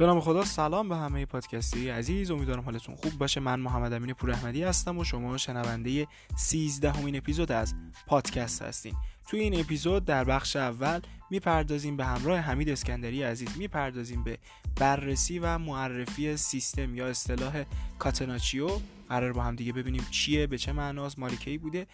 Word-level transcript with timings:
به 0.00 0.06
نام 0.06 0.20
خدا 0.20 0.44
سلام 0.44 0.88
به 0.88 0.96
همه 0.96 1.26
پادکستی 1.26 1.88
عزیز. 1.88 2.30
امیدوارم 2.30 2.62
حالتون 2.62 2.94
خوب 2.94 3.12
باشه. 3.12 3.40
من 3.40 3.60
محمد 3.60 3.92
امین 3.92 4.14
پور 4.14 4.30
احمدی 4.30 4.62
هستم 4.62 4.98
و 4.98 5.04
شما 5.04 5.36
شنونده 5.36 6.06
13 6.36 6.92
همین 6.92 7.16
اپیزود 7.16 7.52
از 7.52 7.74
پادکست 8.06 8.62
هستین. 8.62 8.94
توی 9.28 9.40
این 9.40 9.60
اپیزود 9.60 10.04
در 10.04 10.24
بخش 10.24 10.56
اول 10.56 11.00
می‌پردازیم 11.30 11.96
به 11.96 12.04
همراه 12.04 12.38
حمید 12.38 12.68
اسکندری 12.68 13.22
عزیز. 13.22 13.48
می‌پردازیم 13.58 14.24
به 14.24 14.38
بررسی 14.76 15.38
و 15.38 15.58
معرفی 15.58 16.36
سیستم 16.36 16.94
یا 16.94 17.06
اصطلاح 17.06 17.64
کاتناچیو. 17.98 18.70
قرار 19.08 19.32
با 19.32 19.42
هم 19.42 19.56
دیگه 19.56 19.72
ببینیم 19.72 20.06
چیه 20.10 20.46
به 20.46 20.58
چه 20.58 20.72
معناست 20.72 21.18
مالیکی 21.18 21.58
بوده. 21.58 21.86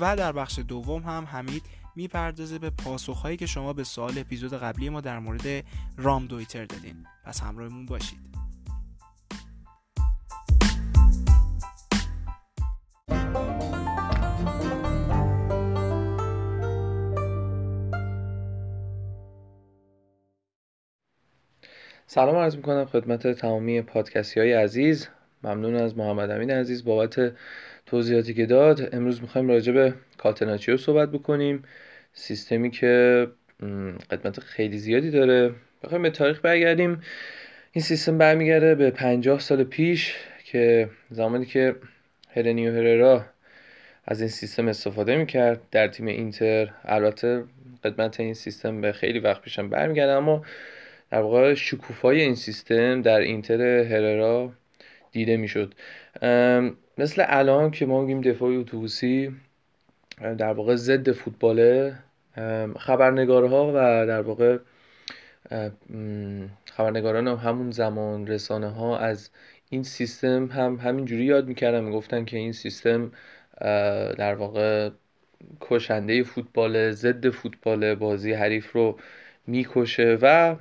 و 0.00 0.16
در 0.16 0.32
بخش 0.32 0.58
دوم 0.58 1.02
هم 1.02 1.24
حمید 1.24 1.62
می‌پردازه 1.98 2.58
به 2.58 2.70
پاسخهایی 2.70 3.36
که 3.36 3.46
شما 3.46 3.72
به 3.72 3.84
سوال 3.84 4.18
اپیزود 4.18 4.54
قبلی 4.54 4.88
ما 4.88 5.00
در 5.00 5.18
مورد 5.18 5.64
رام 5.96 6.26
دویتر 6.26 6.64
دادین. 6.64 7.06
پس 7.24 7.40
همراهمون 7.40 7.86
باشید. 7.86 8.18
سلام 22.06 22.36
عرض 22.36 22.56
می‌کنم 22.56 22.84
خدمت 22.84 23.26
تمامی 23.26 23.82
پادکستی 23.82 24.40
های 24.40 24.52
عزیز. 24.52 25.08
ممنون 25.42 25.74
از 25.74 25.98
محمد 25.98 26.30
امین 26.30 26.50
عزیز 26.50 26.84
بابت 26.84 27.32
توضیحاتی 27.86 28.34
که 28.34 28.46
داد. 28.46 28.94
امروز 28.94 29.22
می‌خوایم 29.22 29.48
راجع 29.48 29.72
به 29.72 29.94
کاتناچیو 30.18 30.76
صحبت 30.76 31.08
بکنیم. 31.08 31.62
سیستمی 32.12 32.70
که 32.70 33.26
قدمت 34.10 34.40
خیلی 34.40 34.78
زیادی 34.78 35.10
داره. 35.10 35.54
بخوایم 35.82 36.02
به 36.02 36.10
تاریخ 36.10 36.40
برگردیم. 36.40 37.02
این 37.72 37.82
سیستم 37.82 38.18
برمیگرده 38.18 38.74
به 38.74 38.90
پنجاه 38.90 39.40
سال 39.40 39.64
پیش 39.64 40.14
که 40.44 40.90
زمانی 41.10 41.46
که 41.46 41.76
هرنیو 42.36 42.72
هررا 42.72 43.24
از 44.04 44.20
این 44.20 44.30
سیستم 44.30 44.68
استفاده 44.68 45.16
می‌کرد 45.16 45.60
در 45.70 45.88
تیم 45.88 46.06
اینتر. 46.06 46.70
البته 46.84 47.44
قدمت 47.84 48.20
این 48.20 48.34
سیستم 48.34 48.80
به 48.80 48.92
خیلی 48.92 49.18
وقت 49.18 49.42
پیشم 49.42 49.68
برمیگرده 49.68 50.12
اما 50.12 50.44
در 51.10 51.20
واقع 51.20 51.54
شکوفای 51.54 52.20
این 52.20 52.34
سیستم 52.34 53.02
در 53.02 53.18
اینتر 53.18 53.62
هررا 53.62 54.52
دیده 55.12 55.36
می‌شد. 55.36 55.74
مثل 56.98 57.24
الان 57.26 57.70
که 57.70 57.86
ما 57.86 58.00
میگیم 58.00 58.20
دفاع 58.20 58.50
اتوبوسی 58.50 59.36
در 60.20 60.52
واقع 60.52 60.74
ضد 60.74 61.12
فوتباله 61.12 61.94
خبرنگارها 62.78 63.68
و 63.68 64.06
در 64.06 64.20
واقع 64.20 64.58
خبرنگاران 66.72 67.28
همون 67.28 67.70
زمان 67.70 68.26
رسانه 68.26 68.68
ها 68.68 68.98
از 68.98 69.30
این 69.70 69.82
سیستم 69.82 70.46
هم 70.46 70.76
همینجوری 70.76 71.24
یاد 71.24 71.48
می‌کردن 71.48 71.84
می‌گفتن 71.84 72.24
که 72.24 72.36
این 72.36 72.52
سیستم 72.52 73.12
در 74.18 74.34
واقع 74.34 74.90
کشنده 75.60 76.22
فوتبال 76.22 76.90
ضد 76.90 77.28
فوتبال 77.30 77.94
بازی 77.94 78.32
حریف 78.32 78.72
رو 78.72 78.98
می‌کشه 79.46 80.18
و 80.22 80.56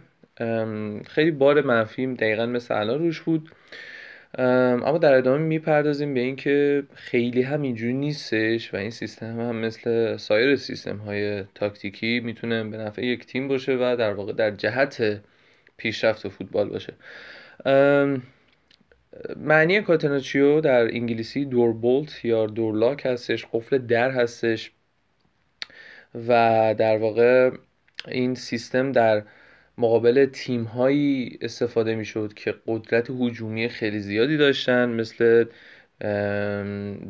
خیلی 1.05 1.31
بار 1.31 1.61
منفی 1.61 2.13
دقیقا 2.13 2.45
مثل 2.45 2.75
الان 2.79 2.99
روش 2.99 3.21
بود. 3.21 3.51
اما 4.37 4.97
در 4.97 5.13
ادامه 5.13 5.43
می‌پردازیم 5.43 6.13
به 6.13 6.19
اینکه 6.19 6.83
خیلی 6.93 7.41
هم 7.41 7.61
اینجوری 7.61 7.93
نیستش 7.93 8.73
و 8.73 8.77
این 8.77 8.89
سیستم 8.89 9.39
هم 9.39 9.55
مثل 9.55 10.17
سایر 10.17 10.55
سیستم 10.55 10.97
های 10.97 11.43
تاکتیکی 11.43 12.19
می‌تونه 12.19 12.63
به 12.63 12.77
نفع 12.77 13.05
یک 13.05 13.25
تیم 13.25 13.47
باشه 13.47 13.73
و 13.75 13.95
در 13.99 14.13
واقع 14.13 14.33
در 14.33 14.51
جهت 14.51 15.21
پیشرفت 15.77 16.27
فوتبال 16.27 16.69
باشه. 16.69 16.93
معنی 19.35 19.81
کاتناچیو 19.81 20.61
در 20.61 20.81
انگلیسی 20.81 21.45
دوربولت 21.45 22.25
یا 22.25 22.45
دورلاک 22.45 23.05
هستش 23.05 23.45
قفل 23.53 23.77
در 23.77 24.11
هستش 24.11 24.71
و 26.27 26.75
در 26.77 26.97
واقع 26.97 27.51
این 28.07 28.35
سیستم 28.35 28.91
در 28.91 29.23
مقابل 29.77 30.25
تیم 30.25 30.63
هایی 30.63 31.37
استفاده 31.41 31.95
می 31.95 32.05
شد 32.05 32.33
که 32.35 32.55
قدرت 32.67 33.09
هجومی 33.09 33.69
خیلی 33.69 33.99
زیادی 33.99 34.37
داشتن 34.37 34.89
مثل 34.89 35.45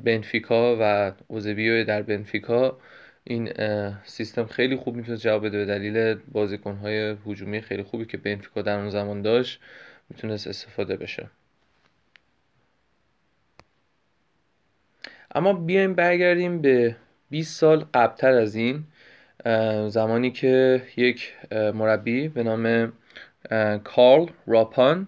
بنفیکا 0.03 0.77
و 0.79 1.13
اوزبیو 1.27 1.83
در 1.83 2.01
بنفیکا. 2.01 2.77
این 3.23 3.53
سیستم 4.03 4.45
خیلی 4.45 4.75
خوب 4.75 4.95
می‌تونه 4.95 5.17
جواب 5.17 5.45
بده. 5.45 5.57
به 5.57 5.65
دلیل 5.65 6.13
بازیکن 6.31 6.75
های 6.75 7.15
هجومی 7.25 7.61
خیلی 7.61 7.83
خوبی 7.83 8.05
که 8.05 8.17
بنفیکا 8.17 8.61
در 8.61 8.79
اون 8.79 8.89
زمان 8.89 9.21
داشت 9.21 9.59
می‌تونست 10.09 10.47
استفاده 10.47 10.97
بشه. 10.97 11.29
اما 15.35 15.53
بیایم 15.53 15.93
برگردیم 15.93 16.61
به 16.61 16.95
20 17.29 17.59
سال 17.59 17.85
قبلتر 17.93 18.31
از 18.31 18.55
این. 18.55 18.83
زمانی 19.87 20.31
که 20.31 20.81
یک 20.97 21.33
مربی 21.51 22.27
به 22.27 22.43
نام 22.43 22.93
کارل 23.83 24.25
راپان 24.47 25.07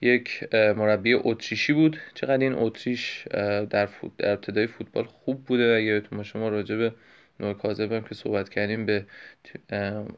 یک 0.00 0.54
مربی 0.54 1.14
اتریشی 1.14 1.72
بود. 1.72 1.96
چقدر 2.14 2.38
این 2.38 2.54
اتریش 2.54 3.28
در, 3.30 3.64
در 3.66 3.88
ابتدای 4.20 4.66
فوتبال 4.66 5.04
خوب 5.04 5.44
بوده 5.44 5.64
اگه 5.64 5.82
یادتون 5.82 6.22
شما 6.22 6.48
راجع 6.48 6.76
به 6.76 6.92
نوع 7.40 7.52
کاذبم 7.52 8.00
که 8.00 8.14
صحبت 8.14 8.48
کردیم 8.48 8.86
به 8.86 9.06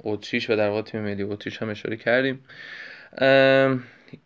اتریش 0.05 0.51
و 0.51 0.57
در 0.57 0.69
واقع 0.69 0.83
تیم 0.83 1.01
ملی 1.01 1.23
اتریش 1.23 1.63
هم 1.63 1.69
اشاره 1.69 1.97
کردیم. 1.97 2.45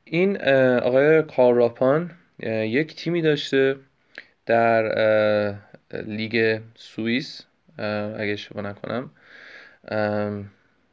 این 0.05 0.43
آقای 0.79 1.23
کارل 1.23 1.57
راپان 1.57 2.11
یک 2.43 2.95
تیمی 2.95 3.23
داشته 3.23 3.77
در 4.47 5.55
لیگ 5.93 6.61
سوئیس. 6.75 7.47
اگه 7.79 8.33
اشتباه 8.33 8.65
نکنم. 8.65 9.11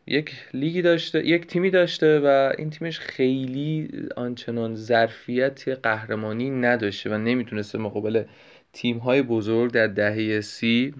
یک 0.07 0.35
لیگی 0.53 0.81
داشته 0.81 1.27
یک 1.27 1.47
تیمی 1.47 1.69
داشته 1.69 2.19
و 2.19 2.53
این 2.57 2.69
تیمش 2.69 2.99
خیلی 2.99 3.89
آنچنان 4.15 4.75
ظرفیت 4.75 5.67
قهرمانی 5.67 6.49
نداشته 6.49 7.09
و 7.09 7.17
نمی‌تونسته 7.17 7.77
مقابل 7.77 8.23
تیم 8.73 8.97
های 8.97 9.21
بزرگ 9.21 9.71
در 9.71 9.87
دهه 9.87 10.41
سی 10.41 10.93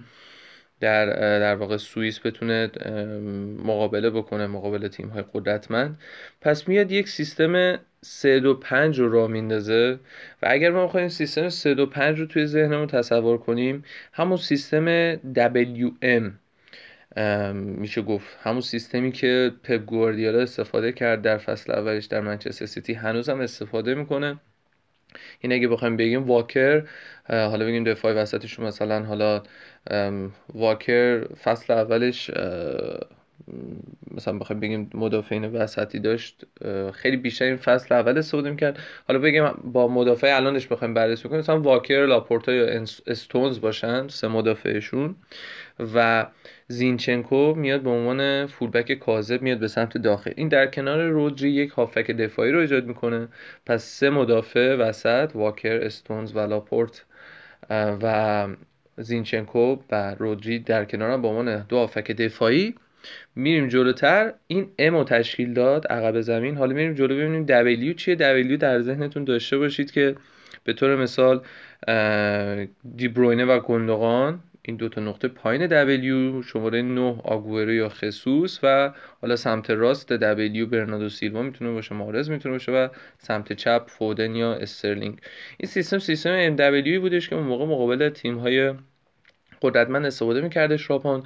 در 0.82 1.06
در 1.38 1.54
واقع 1.54 1.76
سوئیس 1.76 2.20
بتونه 2.26 2.70
مقابله 3.64 4.10
بکنه 4.10 4.46
مقابل 4.46 4.88
تیم 4.88 5.08
های 5.08 5.24
قدرتمند. 5.34 5.98
پس 6.40 6.68
میاد 6.68 6.92
یک 6.92 7.08
سیستم 7.08 7.78
3 8.00 8.40
2 8.40 8.54
5 8.54 9.00
رو 9.00 9.12
راه 9.12 9.30
میندازه 9.30 9.98
و 10.42 10.46
اگر 10.50 10.70
ما 10.70 10.86
بخوایم 10.86 11.08
سیستم 11.08 11.48
3 11.48 11.74
2 11.74 11.86
5 11.86 12.20
رو 12.20 12.26
توی 12.26 12.46
ذهنمون 12.46 12.86
تصور 12.86 13.38
کنیم 13.38 13.84
همون 14.12 14.36
سیستم 14.36 15.14
WM 15.14 16.32
میشه 17.54 18.02
گفت. 18.02 18.36
همون 18.42 18.60
سیستمی 18.60 19.12
که 19.12 19.52
پپ 19.62 19.84
گواردیولا 19.84 20.40
استفاده 20.40 20.92
کرد 20.92 21.22
در 21.22 21.38
فصل 21.38 21.72
اولش 21.72 22.04
در 22.04 22.20
منچستر 22.20 22.66
سیتی 22.66 22.92
هنوزم 22.94 23.40
استفاده 23.40 23.94
می‌کنه. 23.94 24.40
این 25.40 25.52
اگه 25.52 25.68
بخوایم 25.68 25.96
بگیم 25.96 26.22
واکر 26.26 26.82
حالا 27.28 27.64
بگیم 27.66 27.84
دفاع 27.84 28.12
وسطشون 28.14 28.66
مثلا 28.66 29.02
حالا 29.04 29.42
واکر 30.54 31.24
فصل 31.34 31.72
اولش 31.72 32.30
مثلا 34.10 34.38
بخوایم 34.38 34.60
بگیم 34.60 34.90
مدافعین 34.94 35.44
وسطی 35.44 35.98
داشت 35.98 36.44
خیلی 36.94 37.16
بیشتر 37.16 37.44
این 37.44 37.56
فصل 37.56 37.94
اول 37.94 38.18
استفاده 38.18 38.56
کرد 38.56 38.78
حالا 39.08 39.18
بگیم 39.20 39.44
با 39.64 39.88
مدافع 39.88 40.36
الانش 40.36 40.66
بخوایم 40.66 40.94
بررسی 40.94 41.28
کنیم 41.28 41.40
مثلا 41.40 41.60
واکر 41.60 42.06
لاپورتا 42.06 42.52
یا 42.52 42.84
استونز 43.06 43.60
باشن 43.60 44.08
سه 44.08 44.28
مدافعشون. 44.28 45.16
و 45.94 46.26
زینچنکو 46.68 47.54
میاد 47.54 47.80
به 47.80 47.90
عنوان 47.90 48.46
فولبک 48.46 48.92
کاذب 48.92 49.42
میاد 49.42 49.58
به 49.58 49.68
سمت 49.68 49.98
داخل. 49.98 50.32
این 50.36 50.48
در 50.48 50.66
کنار 50.66 51.02
رودری 51.02 51.50
یک 51.50 51.70
هافک 51.70 52.10
دفاعی 52.10 52.52
رو 52.52 52.60
ایجاد 52.60 52.86
می‌کنه. 52.86 53.28
پس 53.66 53.84
سه 53.84 54.10
مدافع 54.10 54.76
وسط 54.76 55.30
واکر 55.34 55.80
استونز 55.82 56.36
و 56.36 56.38
لاپورت 56.38 57.04
و 57.70 58.48
زینچنکو 58.98 59.76
و 59.90 60.14
رودری 60.14 60.58
در 60.58 60.84
کنار 60.84 61.18
به 61.18 61.28
عنوان 61.28 61.66
دو 61.68 61.76
هافک 61.76 62.10
دفاعی. 62.12 62.74
میریم 63.36 63.68
جلوتر. 63.68 64.32
این 64.46 64.68
ام 64.78 64.94
رو 64.94 65.04
تشکیل 65.04 65.54
داد. 65.54 65.86
عقب 65.86 66.20
زمین. 66.20 66.56
حالا 66.56 66.74
میریم 66.74 66.94
جلو 66.94 67.14
ببینیم 67.14 67.44
دبلیو 67.44 67.92
چیه. 67.92 68.14
دبلیو 68.14 68.56
در 68.56 68.80
ذهنتون 68.80 69.24
داشته 69.24 69.58
باشید 69.58 69.90
که 69.90 70.14
به 70.64 70.72
طور 70.72 70.96
مثال 70.96 71.40
دیبروینه 72.96 73.44
و 73.44 73.60
گندوغان 73.60 74.40
این 74.62 74.76
دو 74.76 74.88
تا 74.88 75.00
نقطه 75.00 75.28
پایین 75.28 75.66
دبلیو 75.66 76.42
شماره 76.42 76.82
9 76.82 77.20
آگورو 77.24 77.72
یا 77.72 77.88
خصوص 77.88 78.58
و 78.62 78.92
حالا 79.20 79.36
سمت 79.36 79.70
راست 79.70 80.12
دبلیو 80.12 80.66
برنادو 80.66 81.08
سیلوا 81.08 81.42
می‌تونه 81.42 81.72
باشه 81.72 81.94
مارز 81.94 82.30
می‌تونه 82.30 82.54
باشه 82.54 82.72
و 82.72 82.88
سمت 83.18 83.52
چپ 83.52 83.84
فودن 83.86 84.34
یا 84.34 84.54
استرلینگ. 84.54 85.18
این 85.58 85.68
سیستم 85.68 85.98
سیستم 85.98 86.56
دبلیو 86.56 87.00
بودش 87.00 87.28
که 87.28 87.36
اون 87.36 87.44
موقع 87.44 87.64
مقابل 87.64 88.08
تیم 88.08 88.38
های 88.38 88.74
قدرتمند 89.62 90.06
استفاده 90.06 90.40
می‌کرده 90.40 90.76
شراپان 90.76 91.22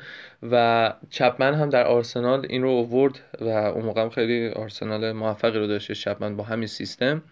و 0.50 0.92
چپمن 1.10 1.54
هم 1.54 1.70
در 1.70 1.84
آرسنال 1.84 2.46
این 2.48 2.62
رو 2.62 2.68
اوورد 2.68 3.20
و 3.40 3.48
اون 3.48 3.84
موقع 3.84 4.02
هم 4.02 4.10
خیلی 4.10 4.48
آرسنال 4.48 5.12
موفقی 5.12 5.58
رو 5.58 5.66
داشته 5.66 5.94
چپمن 5.94 6.36
با 6.36 6.44
همین 6.44 6.66
سیستم. 6.66 7.22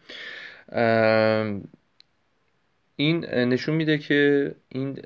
این 2.96 3.24
نشون 3.24 3.74
میده 3.74 3.98
که 3.98 4.54
این 4.68 4.98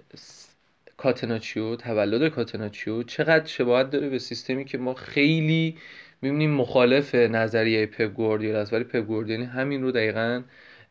کاتناچیو 0.99 1.77
تولد 1.77 2.29
کاتناچیو. 2.29 3.03
چقدر 3.03 3.47
شباهت 3.47 3.91
داره 3.91 4.09
به 4.09 4.19
سیستمی 4.19 4.65
که 4.65 4.79
ما 4.79 4.95
خیلی 4.95 5.77
می‌بینیم 6.23 6.51
مخالف 6.51 7.15
نظریه 7.15 7.87
پپ 7.87 8.13
گواردیولا 8.15 8.61
است. 8.61 8.73
ولی 8.73 8.85
پپ 8.85 9.07
گواردیولا 9.07 9.47
همین 9.47 9.83
رو 9.83 9.91
دقیقا 9.93 10.43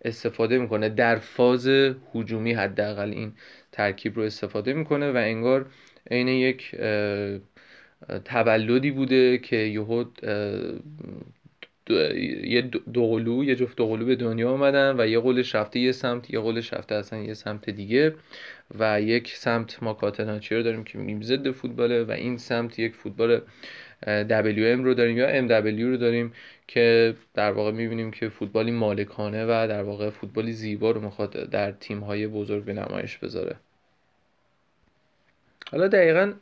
استفاده 0.06 0.58
می‌کنه. 0.58 0.90
در 0.90 1.16
فاز 1.16 1.68
هجومی 2.16 2.54
حداقل 2.54 3.10
این 3.10 3.34
ترکیب 3.72 4.16
رو 4.16 4.24
استفاده 4.24 4.74
می‌کنه 4.74 5.12
و 5.12 5.18
انگار 5.18 5.66
عین 6.12 6.28
یک 6.28 6.76
تولدی 8.26 8.92
بوده 8.92 9.38
که 9.38 9.56
یهو 9.56 10.06
یه 12.44 12.62
دوقلو 12.94 13.44
یه 13.44 13.56
جفت 13.56 13.78
دوقلو 13.78 14.06
به 14.06 14.16
دنیا 14.16 14.52
آمدن 14.52 14.96
و 15.00 15.08
یه 15.08 15.20
قولش 15.20 15.56
رفته 15.56 15.80
یه 15.80 15.92
سمت 15.92 16.30
یه 16.30 16.40
قولش 16.40 16.74
رفته 16.74 16.96
اصلا 16.96 17.20
یه 17.20 17.34
سمت 17.34 17.70
دیگه 17.70 18.16
و 18.80 19.02
یک 19.02 19.36
سمت 19.36 19.84
ما 19.84 19.94
کاتناچی 19.94 20.56
رو 20.56 20.64
داریم 20.64 20.84
که 20.84 20.98
میگیم 20.98 21.22
ضد 21.22 21.52
فوتباله 21.52 22.04
و 22.04 22.12
این 22.12 22.38
سمت 22.38 22.80
یک 22.80 22.96
فوتبال 22.96 23.42
WM 24.04 24.84
رو 24.84 24.94
داریم 24.94 25.18
یا 25.18 25.48
MW 25.48 25.82
رو 25.82 25.98
داریم 25.98 26.34
که 26.68 27.16
در 27.34 27.52
واقع 27.52 27.72
می‌بینیم 27.72 28.12
که 28.12 28.30
فوتبالی 28.30 28.72
مالکانه 28.72 29.46
و 29.46 29.68
در 29.70 29.84
واقع 29.84 30.10
فوتبالی 30.10 30.52
زیبا 30.52 30.92
رو 30.92 31.02
می‌خواد 31.02 31.50
در 31.50 31.72
تیم 31.72 32.00
های 32.00 32.28
بزرگ 32.28 32.64
به 32.64 32.74
نمایش 32.74 33.18
بذاره. 33.18 33.56
حالا 35.72 35.88
دقیقا 35.88 36.34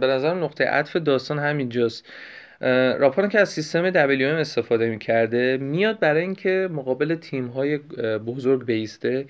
به 0.00 0.06
نظر 0.06 0.34
نقطه 0.34 0.64
عطف 0.64 0.96
داستان 0.96 1.38
همینجاست. 1.38 2.08
راپان 2.98 3.28
که 3.28 3.40
از 3.40 3.48
سیستم 3.48 3.90
WM 3.90 4.22
استفاده 4.22 4.90
می‌کرده 4.90 5.56
میاد 5.56 6.00
برای 6.00 6.22
اینکه 6.22 6.68
مقابل 6.72 7.14
تیم 7.14 7.46
های 7.46 7.78
بزرگ 8.18 8.64
بیسته 8.64 9.26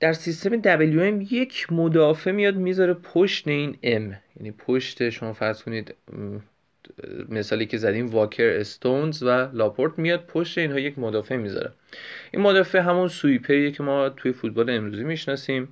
در 0.00 0.12
سیستم 0.12 0.62
WM 0.62 1.32
یک 1.32 1.72
مدافع 1.72 2.30
میاد 2.30 2.56
می‌ذاره 2.56 2.94
پشت 2.94 3.48
این 3.48 3.72
M. 3.72 4.14
یعنی 4.36 4.50
پشت 4.58 5.10
شما 5.10 5.32
فرض 5.32 5.62
کنید 5.62 5.94
مثالی 7.28 7.66
که 7.66 7.78
زدیم 7.78 8.06
واکر 8.06 8.48
استونز 8.48 9.22
و 9.22 9.48
لاپورت 9.52 9.98
میاد 9.98 10.24
پشت 10.26 10.58
اینها 10.58 10.78
یک 10.78 10.98
مدافع 10.98 11.36
می‌ذاره. 11.36 11.72
این 12.30 12.42
مدافع 12.42 12.78
همون 12.78 13.08
سویپریه 13.08 13.70
که 13.70 13.82
ما 13.82 14.08
توی 14.08 14.32
فوتبال 14.32 14.70
امروزی 14.70 15.04
می‌شناسیم 15.04 15.68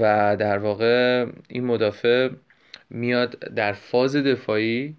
و 0.00 0.36
در 0.38 0.58
واقع 0.58 1.26
این 1.48 1.64
مدافع 1.64 2.28
میاد 2.90 3.38
در 3.38 3.72
فاز 3.72 4.16
دفاعی 4.16 4.96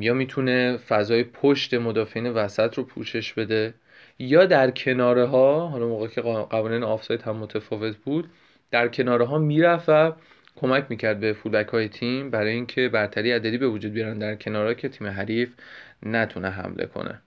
یا 0.00 0.14
می‌تونه 0.14 0.76
فضای 0.76 1.24
پشت 1.24 1.74
مدافعین 1.74 2.30
وسط 2.30 2.74
رو 2.74 2.84
پوشش 2.84 3.32
بده 3.32 3.74
یا 4.18 4.46
در 4.46 4.70
کناره 4.70 5.26
ها 5.26 5.68
حالا 5.68 5.86
موقع 5.86 6.06
که 6.08 6.20
قوانین 6.20 6.82
آفساید 6.82 7.22
هم 7.22 7.36
متفاوت 7.36 7.96
بود 7.96 8.30
در 8.70 8.88
کناره 8.88 9.24
ها 9.24 9.38
می‌رفت 9.38 9.88
و 9.88 10.12
کمک 10.56 10.86
می‌کرد 10.88 11.20
به 11.20 11.32
فولبک 11.32 11.68
های 11.68 11.88
تیم 11.88 12.30
برای 12.30 12.52
اینکه 12.52 12.88
برتری 12.88 13.32
عددی 13.32 13.58
به 13.58 13.68
وجود 13.68 13.92
بیارن 13.92 14.18
در 14.18 14.34
کنارها 14.34 14.74
که 14.74 14.88
تیم 14.88 15.06
حریف 15.06 15.54
نتونه 16.02 16.50
حمله 16.50 16.86
کنه. 16.86 17.20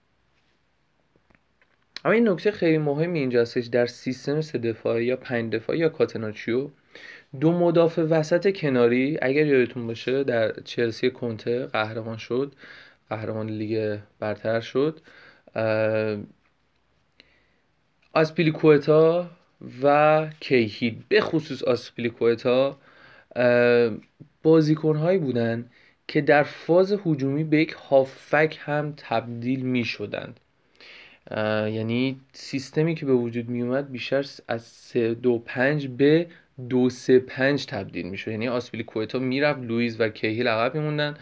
اما 2.05 2.13
این 2.13 2.29
نکته 2.29 2.51
خیلی 2.51 2.77
مهمی 2.77 3.19
اینجا 3.19 3.41
هستش 3.41 3.65
در 3.65 3.85
سیستم 3.85 4.41
سه 4.41 4.57
دفاعی 4.57 5.05
یا 5.05 5.15
پنج 5.15 5.53
دفاعی 5.53 5.79
یا 5.79 5.89
کاتناچیو 5.89 6.69
دو 7.39 7.51
مدافع 7.51 8.01
وسط 8.01 8.55
کناری 8.55 9.17
اگر 9.21 9.45
یادتون 9.45 9.87
باشه 9.87 10.23
در 10.23 10.51
چلسی 10.51 11.09
کنته 11.09 11.65
قهرمان 11.65 12.17
شد. 12.17 12.55
قهرمان 13.09 13.49
لیگ 13.49 13.99
برتر 14.19 14.59
شد. 14.59 14.99
آسپیلیکوتا 18.13 19.29
و 19.83 20.27
کیهی. 20.39 21.03
به 21.09 21.21
خصوص 21.21 21.63
بازیکن 24.43 24.95
هایی 24.95 25.17
بودن 25.17 25.69
که 26.07 26.21
در 26.21 26.43
فاز 26.43 26.95
هجومی 27.05 27.43
به 27.43 27.57
یک 27.57 27.71
هافک 27.71 28.57
هم 28.59 28.93
تبدیل 28.97 29.61
می 29.61 29.85
شدند 29.85 30.39
یعنی 31.31 32.21
سیستمی 32.33 32.95
که 32.95 33.05
به 33.05 33.13
وجود 33.13 33.49
می 33.49 33.61
اومد 33.61 33.91
بیشتر 33.91 34.25
از 34.47 34.63
3 34.63 35.13
2 35.13 35.43
5 35.45 35.87
به 35.87 36.27
2 36.69 36.89
3 36.89 37.19
5 37.19 37.65
تبدیل 37.65 38.05
می 38.05 38.17
شد 38.17 38.31
یعنی 38.31 38.47
آسپیلی 38.47 38.83
کویتا 38.83 39.19
می‌رفت 39.19 39.59
لوئیس 39.59 39.95
و 39.99 40.09
کیهیل 40.09 40.47
عقب 40.47 40.75
میموندن. 40.75 41.17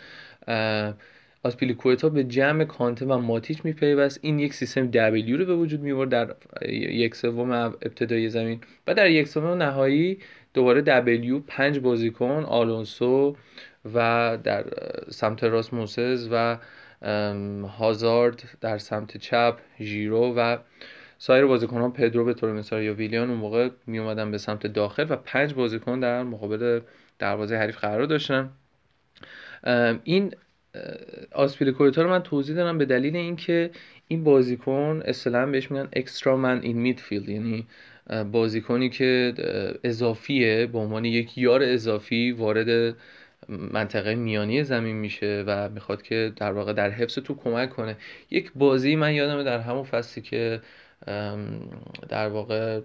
آسپیلیکوتا 1.43 2.09
به 2.09 2.23
جمع 2.23 2.63
کانته 2.63 3.05
و 3.05 3.17
ماتیچ 3.17 3.65
میپیوست. 3.65 4.19
این 4.21 4.39
یک 4.39 4.53
سیستم 4.53 4.87
دبلیو 4.87 5.37
رو 5.37 5.45
به 5.45 5.55
وجود 5.55 5.81
میورد 5.81 6.09
در 6.09 6.35
یک 6.71 7.15
سوم 7.15 7.51
ابتدای 7.51 8.29
زمین. 8.29 8.61
و 8.87 8.93
در 8.93 9.09
یک 9.09 9.27
سوم 9.27 9.47
نهایی 9.47 10.19
دوباره 10.53 10.81
دبلیو 10.81 11.39
پنج 11.39 11.79
بازیکن 11.79 12.43
آلونسو 12.47 13.35
و 13.93 14.37
در 14.43 14.65
سمت 15.09 15.43
راست 15.43 15.73
موسز 15.73 16.29
و 16.31 16.57
هازارد 17.67 18.43
در 18.61 18.77
سمت 18.77 19.17
چپ 19.17 19.57
ژیرو 19.81 20.33
و 20.33 20.57
سایر 21.25 21.45
بازیکن 21.45 21.81
ها 21.81 21.89
پدرو 21.89 22.25
به 22.25 22.33
طور 22.33 22.53
مثال 22.53 22.83
یا 22.83 22.93
ویلیان 22.93 23.29
اون 23.29 23.39
موقع 23.39 23.69
می 23.87 23.99
اومدن 23.99 24.31
به 24.31 24.37
سمت 24.37 24.67
داخل 24.67 25.05
و 25.09 25.15
پنج 25.15 25.53
بازیکن 25.53 25.99
در 25.99 26.23
مقابل 26.23 26.79
دروازه 27.19 27.55
حریف 27.55 27.77
قرار 27.77 28.05
داشتن. 28.05 28.49
این 30.03 30.35
آسپیلیکویتا 31.31 32.01
رو 32.01 32.09
من 32.09 32.23
توضیح 32.23 32.55
دارم 32.55 32.77
به 32.77 32.85
دلیل 32.85 33.15
اینکه 33.15 33.71
این 34.07 34.23
بازیکن 34.23 35.01
اصطلاحا 35.05 35.45
بهش 35.45 35.71
میگن 35.71 35.87
اکسترا 35.93 36.37
من 36.37 36.61
این 36.61 36.77
میدفیلد 36.77 37.29
یعنی 37.29 37.67
بازیکنی 38.31 38.89
که 38.89 39.33
اضافیه 39.83 40.65
به 40.65 40.77
عنوان 40.77 41.05
یک 41.05 41.37
یار 41.37 41.63
اضافی 41.63 42.31
وارد 42.31 42.95
منطقه 43.49 44.15
میانی 44.15 44.63
زمین 44.63 44.95
میشه 44.95 45.43
و 45.47 45.69
می‌خواد 45.69 46.01
که 46.01 46.31
در 46.35 46.51
واقع 46.51 46.73
در 46.73 46.89
حفظ 46.89 47.19
تو 47.19 47.35
کمک 47.35 47.69
کنه. 47.69 47.97
یک 48.31 48.51
بازی 48.55 48.95
من 48.95 49.13
یادمه 49.13 49.43
در 49.43 49.59
همون 49.59 49.83
فصلی 49.83 50.23
که 50.23 50.61
در 52.09 52.27
واقع 52.27 52.81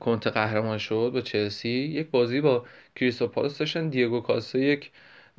کنت 0.00 0.26
قهرمان 0.26 0.78
شد 0.78 1.10
با 1.14 1.20
چلسی. 1.20 1.68
یک 1.68 2.10
بازی 2.10 2.40
با 2.40 2.64
کریستو 2.96 3.26
پالاس 3.26 3.58
داشتن. 3.58 3.88
دیگو 3.88 4.20
کاسا 4.20 4.58
یک 4.58 4.90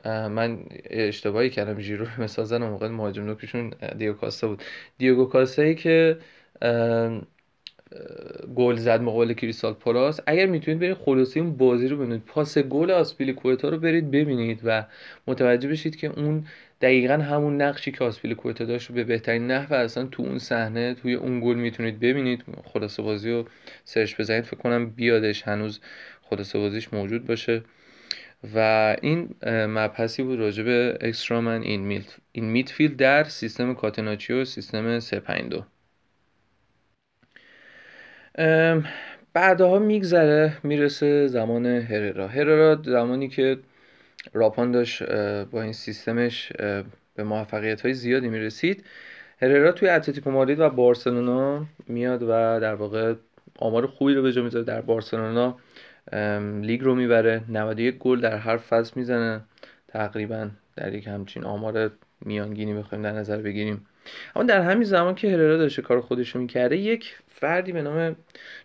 من 0.06 0.60
اشتباهی 0.90 1.50
کردم 1.50 1.80
ژیرو 1.80 2.06
رو 2.06 2.24
مثال 2.24 2.46
زدم 2.46 2.70
موقع 2.70 2.88
مهاجم 2.88 3.24
نوکشون 3.24 3.74
دیگو 3.98 4.14
کاسا 4.14 4.48
بود. 4.48 4.64
دیگو 4.98 5.26
کاسایی 5.26 5.76
که 5.76 6.18
گل 8.56 8.76
زد 8.76 9.02
مقابل 9.02 9.34
کریستال 9.34 9.74
پالاس. 9.74 10.20
اگر 10.28 10.46
می‌تونید 10.46 10.80
برید 10.80 10.98
خلاصه 10.98 11.40
این 11.40 11.58
بازی 11.58 11.88
رو 11.88 11.98
ببینید 11.98 12.22
پاس 12.26 12.58
گل 12.58 12.92
آسپیلیکوتا 12.92 13.70
رو 13.70 13.78
برید 13.78 14.12
ببینید 14.12 14.62
و 14.64 14.86
متوجه 15.28 15.70
بشید 15.70 15.96
که 15.96 16.08
اون 16.08 16.48
دقیقا 16.84 17.14
همون 17.14 17.62
نقشی 17.62 17.92
که 17.92 18.04
آسپیلیکوتا 18.04 18.66
داشت 18.66 18.90
رو 18.90 18.96
به 18.96 19.04
بهترین 19.04 19.48
نحو 19.52 19.74
اصلا 19.74 20.06
تو 20.06 20.24
اون 20.24 20.40
صحنه 20.40 20.94
توی 20.94 21.14
اون 21.14 21.40
گل 21.40 21.56
می‌تونید 21.56 22.00
ببینید. 22.00 22.44
خلاصه 22.66 23.04
بازی 23.04 23.32
رو 23.32 23.46
سرچ 23.86 24.20
بزنید. 24.20 24.44
فکر 24.44 24.58
کنم 24.58 24.90
بیادش 24.90 25.44
هنوز 25.44 25.80
خلاصه 26.22 26.60
بازیش 26.60 26.94
موجود 26.94 27.28
باشه. 27.28 27.64
و 28.56 28.58
این 29.02 29.36
مبحثی 29.46 30.24
بود 30.24 30.40
راجع 30.40 30.64
به 30.64 30.98
اکسترامن 31.02 31.62
این 31.62 31.82
میت 31.82 32.18
این 32.32 32.46
میتفیلد 32.46 32.98
در 32.98 33.24
سیستم 33.24 33.74
کاتناچیو 33.74 34.46
سیستم 34.46 35.00
352 35.00 35.66
بعدها 39.34 39.80
میگذره 39.80 40.58
می‌رسه 40.64 41.28
زمان 41.28 41.66
هررا. 41.66 42.28
هررا 42.28 42.82
زمانی 42.86 43.28
که 43.28 43.58
راپان 44.34 44.72
داشت 44.72 45.04
با 45.44 45.62
این 45.62 45.74
سیستمش 45.74 46.52
به 47.16 47.24
موفقیت 47.24 47.82
های 47.82 47.94
زیادی 47.94 48.30
می‌رسید. 48.30 48.86
هررا 49.42 49.72
توی 49.72 49.90
اتلتیکو 49.90 50.32
مادرید 50.32 50.60
و 50.60 50.70
بارسلونا 50.70 51.66
میاد 51.88 52.24
و 52.24 52.28
در 52.60 52.76
واقع 52.76 53.14
آمار 53.60 53.88
خوبی 53.88 54.14
رو 54.14 54.22
به 54.22 54.32
جا 54.32 54.44
می‌ذاره. 54.44 54.66
در 54.66 54.82
بارسلونا 54.82 55.58
لیگ 56.62 56.82
رو 56.82 56.96
می‌بره. 56.96 57.42
91 57.50 57.98
گل 57.98 58.22
در 58.22 58.38
هر 58.38 58.58
فصل 58.58 58.92
می‌زنه. 58.96 59.42
تقریبا 59.88 60.50
در 60.76 60.94
یک 60.94 61.08
همچین 61.08 61.44
آمار 61.44 61.92
میانگینی 62.22 62.74
بخوایم 62.74 63.04
در 63.04 63.12
نظر 63.12 63.38
بگیریم. 63.38 63.86
اما 64.36 64.44
در 64.46 64.62
همین 64.62 64.84
زمان 64.84 65.16
که 65.16 65.32
هررا 65.32 65.58
داشته 65.58 65.82
کار 65.82 66.02
خودش 66.02 66.30
رو 66.30 66.42
می‌کرده 66.42 66.78
یک 66.78 67.18
فردی 67.28 67.72
به 67.72 67.82
نام 67.82 68.16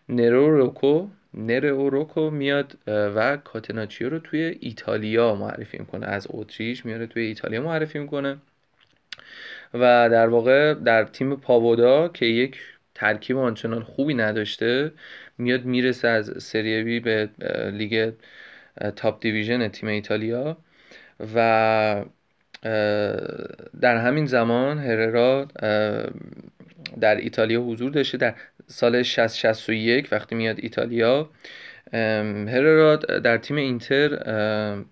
نرو 0.08 0.56
روکو 0.56 1.08
نرو 1.38 1.90
روکو 1.90 2.30
میاد 2.30 2.78
و 2.86 3.36
کاتناچیو 3.36 4.08
رو 4.08 4.18
توی 4.18 4.56
ایتالیا 4.60 5.34
معرفی 5.34 5.78
می‌کنه. 5.78 6.06
از 6.06 6.26
اتریش 6.30 6.86
میاره 6.86 7.06
توی 7.06 7.22
ایتالیا 7.22 7.62
معرفی 7.62 7.98
می‌کنه. 7.98 8.36
و 9.74 10.08
در 10.12 10.28
واقع 10.28 10.74
در 10.74 11.04
تیم 11.04 11.36
پاوودا 11.36 12.08
که 12.08 12.26
یک 12.26 12.58
ترکیب 12.94 13.36
آنچنان 13.38 13.82
خوبی 13.82 14.14
نداشته 14.14 14.92
میاد 15.38 15.64
می‌رسه 15.64 16.08
از 16.08 16.42
سری 16.42 16.82
بی 16.82 17.00
به 17.00 17.28
لیگ 17.72 18.12
تاپ 18.96 19.20
دیویژن 19.20 19.68
تیم 19.68 19.88
ایتالیا. 19.88 20.56
و 21.34 22.04
در 23.80 23.96
همین 23.96 24.26
زمان 24.26 24.78
هررا 24.78 25.48
در 27.00 27.16
ایتالیا 27.16 27.60
حضور 27.60 27.90
داشته. 27.90 28.18
در 28.18 28.34
سال 28.66 29.02
60 29.02 30.12
وقتی 30.12 30.34
میاد 30.34 30.56
ایتالیا 30.58 31.30
هررا 31.92 32.96
در 32.96 33.38
تیم 33.38 33.56
اینتر 33.56 34.84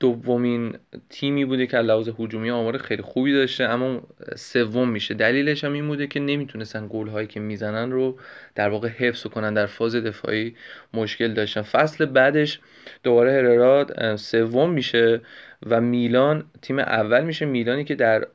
دومین 0.00 0.78
تیمی 1.10 1.44
بوده 1.44 1.66
که 1.66 1.76
لحاظ 1.78 2.08
هجومی 2.18 2.50
آمار 2.50 2.78
خیلی 2.78 3.02
خوبی 3.02 3.32
داشته 3.32 3.64
اما 3.64 4.02
سوم 4.36 4.88
میشه. 4.88 5.14
دلیلش 5.14 5.64
هم 5.64 5.72
این 5.72 5.86
بوده 5.88 6.06
که 6.06 6.20
نمی‌تونستن 6.20 6.86
گل 6.90 7.08
هایی 7.08 7.26
که 7.26 7.40
می‌زنن 7.40 7.90
رو 7.90 8.18
در 8.54 8.68
واقع 8.68 8.88
حفظ 8.88 9.26
کنن 9.26 9.54
در 9.54 9.66
فاز 9.66 9.96
دفاعی 9.96 10.56
مشکل 10.94 11.34
داشتن. 11.34 11.62
فصل 11.62 12.04
بعدش 12.04 12.60
دوباره 13.02 13.32
هررا 13.32 14.16
سوم 14.16 14.70
میشه. 14.70 15.20
و 15.66 15.80
میلان 15.80 16.44
تیم 16.62 16.78
اول 16.78 17.24
میشه 17.24 17.44
میلانی 17.44 17.84
که 17.84 17.94
در 17.94 18.26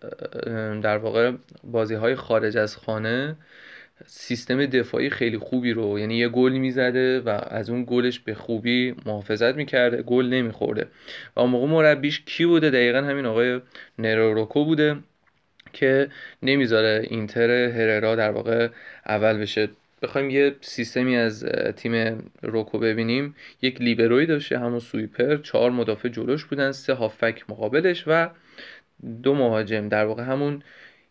در 0.81 0.98
واقع 0.98 1.31
بازی 1.63 1.96
های 1.96 2.15
خارج 2.15 2.57
از 2.57 2.77
خانه 2.77 3.36
سیستم 4.05 4.65
دفاعی 4.65 5.10
خیلی 5.10 5.38
خوبی 5.38 5.74
رو 5.74 6.00
یعنی 6.00 6.17
یه 6.17 6.29
گل 6.29 6.51
می‌زده 6.51 7.19
و 7.19 7.29
از 7.50 7.69
اون 7.69 7.86
گلش 7.88 8.19
به 8.19 8.34
خوبی 8.34 8.96
محافظت 9.05 9.55
می‌کرده 9.55 10.01
گل 10.01 10.25
نمیخورده. 10.25 10.88
و 11.36 11.39
اون 11.39 11.50
موقع 11.50 11.67
مربیش 11.67 12.24
کی 12.25 12.46
بوده؟ 12.46 12.69
دقیقا 12.69 13.01
همین 13.01 13.25
آقای 13.25 13.62
نروروکو 14.00 14.65
بوده 14.65 14.98
که 15.74 16.10
نمی‌ذاره 16.43 17.05
اینتر 17.10 17.51
هررا 17.51 18.15
در 18.15 18.31
واقع 18.31 18.69
اول 19.05 19.38
بشه. 19.38 19.69
بخوایم 20.01 20.29
یه 20.29 20.55
سیستمی 20.61 21.17
از 21.17 21.45
تیم 21.75 22.23
روکو 22.41 22.79
ببینیم. 22.79 23.35
یک 23.61 23.81
لیبروی 23.81 24.25
داشته 24.25 24.59
همون 24.59 24.79
سویپر. 24.79 25.37
چهار 25.37 25.71
مدافع 25.71 26.09
جلوش 26.09 26.45
بودن 26.45 26.71
سه 26.71 26.93
هافک 26.93 27.43
مقابلش 27.49 28.03
و 28.07 28.29
دو 29.23 29.33
مهاجم. 29.35 29.89
در 29.89 30.05
واقع 30.05 30.23
همون 30.23 30.63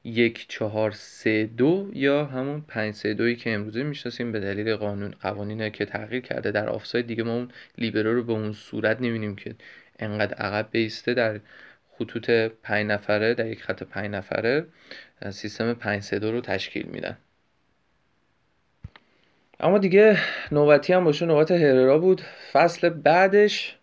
یک 0.05 0.47
چهار 0.49 0.91
سه 0.91 1.47
دو 1.57 1.91
یا 1.95 2.25
همون 2.25 2.61
پنج 2.69 2.95
سه 2.95 3.15
دویی 3.15 3.37
که 3.37 3.55
امروزه 3.55 3.83
می‌شناسیم 3.83 4.33
به 4.33 4.41
دلیل 4.41 4.77
قانون 4.77 5.15
قوانینه 5.21 5.71
که 5.71 5.85
تغییر 5.85 6.23
کرده 6.23 6.51
در 6.51 6.69
آفساید 6.69 7.07
دیگه 7.07 7.23
ما 7.23 7.35
اون 7.35 7.49
لیبرو 7.79 8.15
رو 8.15 8.25
به 8.25 8.33
اون 8.33 8.53
صورت 8.53 8.97
نمی‌بینیم 8.97 9.37
که 9.37 9.55
انقدر 9.99 10.35
عقب 10.35 10.69
بیسته. 10.71 11.15
در 11.15 11.41
خطوط 11.99 12.31
پنج 12.63 12.87
نفره 12.87 13.35
در 13.35 13.47
یک 13.47 13.63
خط 13.63 13.83
پنج 13.83 14.11
نفره 14.11 14.67
سیستم 15.31 15.75
پنج 15.75 16.03
سه 16.03 16.19
دو 16.19 16.33
رو 16.33 16.41
تشکیل 16.41 16.87
میدن. 16.87 17.17
اما 19.61 19.79
دیگه 19.79 20.19
نوبتی 20.53 20.93
هم 20.93 21.05
باشه 21.05 21.27
نوبت 21.27 21.51
هررا 21.51 21.99
بود. 21.99 22.21
فصل 22.53 22.89
بعدش 22.89 23.77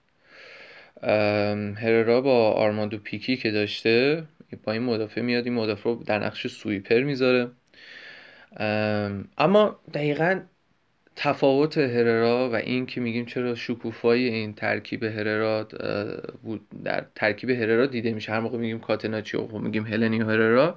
هررا 1.77 2.21
با 2.21 2.51
آرماندو 2.51 2.97
پیکی 2.97 3.37
که 3.37 3.51
داشته 3.51 4.23
با 4.63 4.71
این 4.71 4.81
مدافع 4.83 5.21
میاد 5.21 5.45
این 5.45 5.53
مدافع 5.53 5.89
رو 5.89 6.03
در 6.05 6.19
نقش 6.19 6.47
سویپر 6.47 6.99
می‌ذاره. 6.99 7.49
اما 9.37 9.79
دقیقا 9.93 10.39
تفاوت 11.15 11.77
هررا 11.77 12.49
و 12.49 12.55
این 12.55 12.85
که 12.85 13.01
میگیم 13.01 13.25
چرا 13.25 13.55
شکوفایی 13.55 14.27
این 14.27 14.53
ترکیب 14.53 15.03
هررا 15.03 15.67
بود 16.43 16.61
در 16.83 17.05
ترکیب 17.15 17.49
هررا 17.49 17.85
دیده 17.85 18.11
میشه. 18.11 18.31
هر 18.31 18.39
موقع 18.39 18.57
میگیم 18.57 18.79
کاتناچی 18.79 19.37
و 19.37 19.57
میگیم 19.57 19.85
هلنی 19.85 20.19
هررا. 20.19 20.75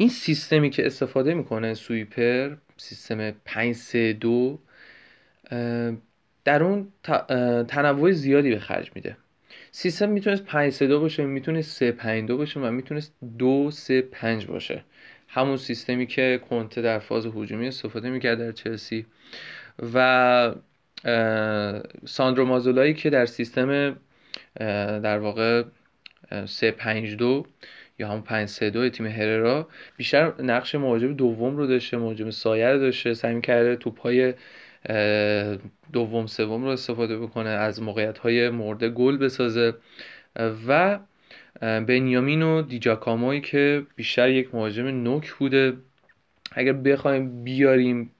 این 0.00 0.08
سیستمی 0.08 0.70
که 0.70 0.86
استفاده 0.86 1.34
می‌کنه 1.34 1.74
سویپر 1.74 2.54
سیستم 2.76 3.30
532 3.30 4.58
در 6.44 6.62
اون 6.62 6.92
تنوع 7.68 8.12
زیادی 8.12 8.50
به 8.50 8.58
خرج 8.58 8.90
میده. 8.94 9.16
سیستم 9.70 10.08
می‌تونست 10.08 10.44
5 10.44 10.82
2 10.82 11.00
باشه 11.00 11.24
می‌تونست 11.24 11.76
3 11.76 11.92
5 11.92 12.28
2 12.28 12.36
باشه 12.36 12.60
و 12.60 12.70
می‌تونست 12.70 13.14
2 13.38 13.70
3 13.70 14.00
5 14.02 14.46
باشه. 14.46 14.84
همون 15.28 15.56
سیستمی 15.56 16.06
که 16.06 16.40
کنته 16.50 16.82
در 16.82 16.98
فاز 16.98 17.26
هجومی 17.26 17.68
استفاده 17.68 18.10
می‌کرد 18.10 18.38
در 18.38 18.52
چلسی 18.52 19.06
و 19.94 20.54
ساندرو 22.04 22.44
مازولایی 22.44 22.94
که 22.94 23.10
در 23.10 23.26
سیستم 23.26 23.96
در 25.00 25.18
واقع 25.18 25.62
3 26.46 26.70
5 26.70 27.16
2 27.16 27.46
یا 27.98 28.08
همون 28.08 28.22
5 28.22 28.48
3 28.48 28.70
2 28.70 28.88
تیم 28.88 29.06
هررا 29.06 29.68
بیشتر 29.96 30.42
نقش 30.42 30.74
مهاجم 30.74 31.14
دوم 31.14 31.56
رو 31.56 31.66
داشته 31.66 31.96
مهاجم 31.96 32.30
سایه 32.30 32.66
رو 32.66 32.78
داشته. 32.78 33.14
سعی 33.14 33.40
کرده 33.40 33.76
توپای 33.76 34.34
دوم 35.92 36.26
سوم 36.26 36.64
رو 36.64 36.70
استفاده 36.70 37.18
بکنه 37.18 37.48
از 37.48 37.82
موقعیت 37.82 38.18
های 38.18 38.50
مورد 38.50 38.84
گل 38.84 39.16
بسازه. 39.16 39.74
و 40.68 40.98
بنیامین 41.60 42.42
و 42.42 42.62
دیجاکاموی 42.62 43.40
که 43.40 43.86
بیشتر 43.96 44.28
یک 44.28 44.54
مهاجم 44.54 44.86
نوک 44.86 45.32
بوده. 45.32 45.76
اگر 46.52 46.72
بخوایم 46.72 47.44
بیاریم 47.44 48.10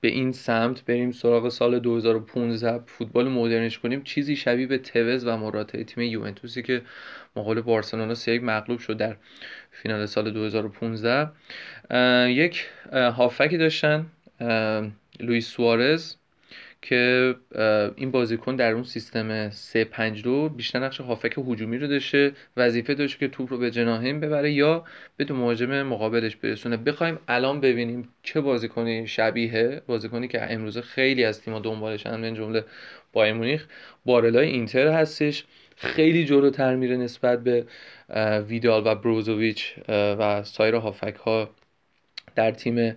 به 0.00 0.08
این 0.08 0.32
سمت 0.32 0.84
بریم 0.84 1.12
سراغ 1.12 1.48
سال 1.48 1.78
2015 1.78 2.80
فوتبال 2.86 3.28
مدرنش 3.28 3.78
کنیم. 3.78 4.02
چیزی 4.02 4.36
شبیه 4.36 4.66
به 4.66 4.78
توز 4.78 5.26
و 5.26 5.36
مراته 5.36 5.84
تیم 5.84 6.04
یوونتوسی 6.04 6.62
که 6.62 6.82
مقابل 7.36 7.60
بارسلونا 7.60 8.14
سه 8.14 8.38
مغلوب 8.38 8.78
شد 8.78 8.96
در 8.96 9.16
فینال 9.70 10.06
سال 10.06 10.30
2015 10.30 11.30
یک 12.30 12.66
هافکی 12.92 13.56
داشتن 13.56 14.06
لوئیس 15.20 15.46
سوارز. 15.46 16.17
که 16.82 17.34
این 17.96 18.10
بازیکن 18.10 18.56
در 18.56 18.72
اون 18.72 18.82
سیستم 18.82 19.50
352 19.50 20.48
بیشتر 20.48 20.78
نقش 20.78 21.00
هافک 21.00 21.34
هجومی 21.48 21.78
رو 21.78 21.86
داشته 21.86 22.32
وظیفه 22.56 22.94
داشته 22.94 23.18
که 23.18 23.28
توپ 23.28 23.52
رو 23.52 23.58
به 23.58 23.70
جناهین 23.70 24.20
ببره 24.20 24.52
یا 24.52 24.84
به 25.16 25.24
دو 25.24 25.34
مهاجم 25.34 25.82
مقابلش 25.82 26.36
برسونه. 26.36 26.76
بخوایم 26.76 27.18
الان 27.28 27.60
ببینیم 27.60 28.08
چه 28.22 28.40
بازیکنی 28.40 29.06
شبیه 29.06 29.82
بازیکنی 29.86 30.28
که 30.28 30.52
امروزه 30.52 30.80
خیلی 30.80 31.24
از 31.24 31.42
تیم‌ها 31.42 31.60
دنبالشن 31.60 32.20
من 32.20 32.34
جمله 32.34 32.64
بایر 33.12 33.34
مونیخ. 33.34 33.66
بارلای 34.04 34.46
اینتر 34.48 34.88
هستش. 34.88 35.44
خیلی 35.76 36.24
جلوتر 36.24 36.76
میره 36.76 36.96
نسبت 36.96 37.42
به 37.42 37.66
ویدال 38.48 38.86
و 38.86 38.94
بروزوویچ 38.94 39.74
و 39.88 40.42
سایر 40.42 40.74
هافک 40.74 41.14
ها 41.14 41.50
در 42.36 42.50
تیم 42.50 42.96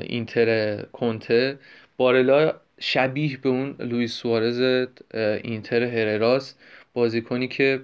اینتر 0.00 0.82
کونته. 0.82 1.58
بارلا 1.96 2.54
شبیه 2.80 3.36
به 3.36 3.48
اون 3.48 3.76
لوئیس 3.78 4.12
سوارز 4.12 4.86
اینتر 5.14 5.82
هررا 5.82 6.54
بازیکنی 6.94 7.48
که 7.48 7.80